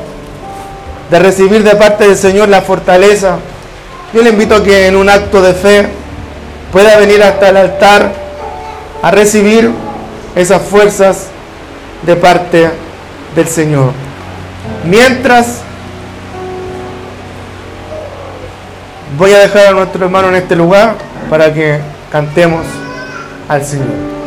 de 1.09 1.19
recibir 1.19 1.63
de 1.63 1.75
parte 1.75 2.07
del 2.07 2.15
Señor 2.15 2.47
la 2.47 2.61
fortaleza, 2.61 3.37
yo 4.13 4.21
le 4.21 4.29
invito 4.29 4.55
a 4.55 4.63
que 4.63 4.87
en 4.87 4.95
un 4.95 5.09
acto 5.09 5.41
de 5.41 5.53
fe 5.53 5.87
pueda 6.71 6.97
venir 6.99 7.21
hasta 7.21 7.49
el 7.49 7.57
altar 7.57 8.13
a 9.01 9.11
recibir 9.11 9.71
esas 10.35 10.61
fuerzas 10.61 11.27
de 12.05 12.15
parte 12.15 12.69
del 13.35 13.47
Señor. 13.47 13.91
Mientras 14.85 15.61
voy 19.17 19.33
a 19.33 19.39
dejar 19.39 19.67
a 19.67 19.71
nuestro 19.71 20.05
hermano 20.05 20.29
en 20.29 20.35
este 20.35 20.55
lugar 20.55 20.95
para 21.29 21.53
que 21.53 21.79
cantemos 22.11 22.65
al 23.47 23.63
Señor. 23.63 24.20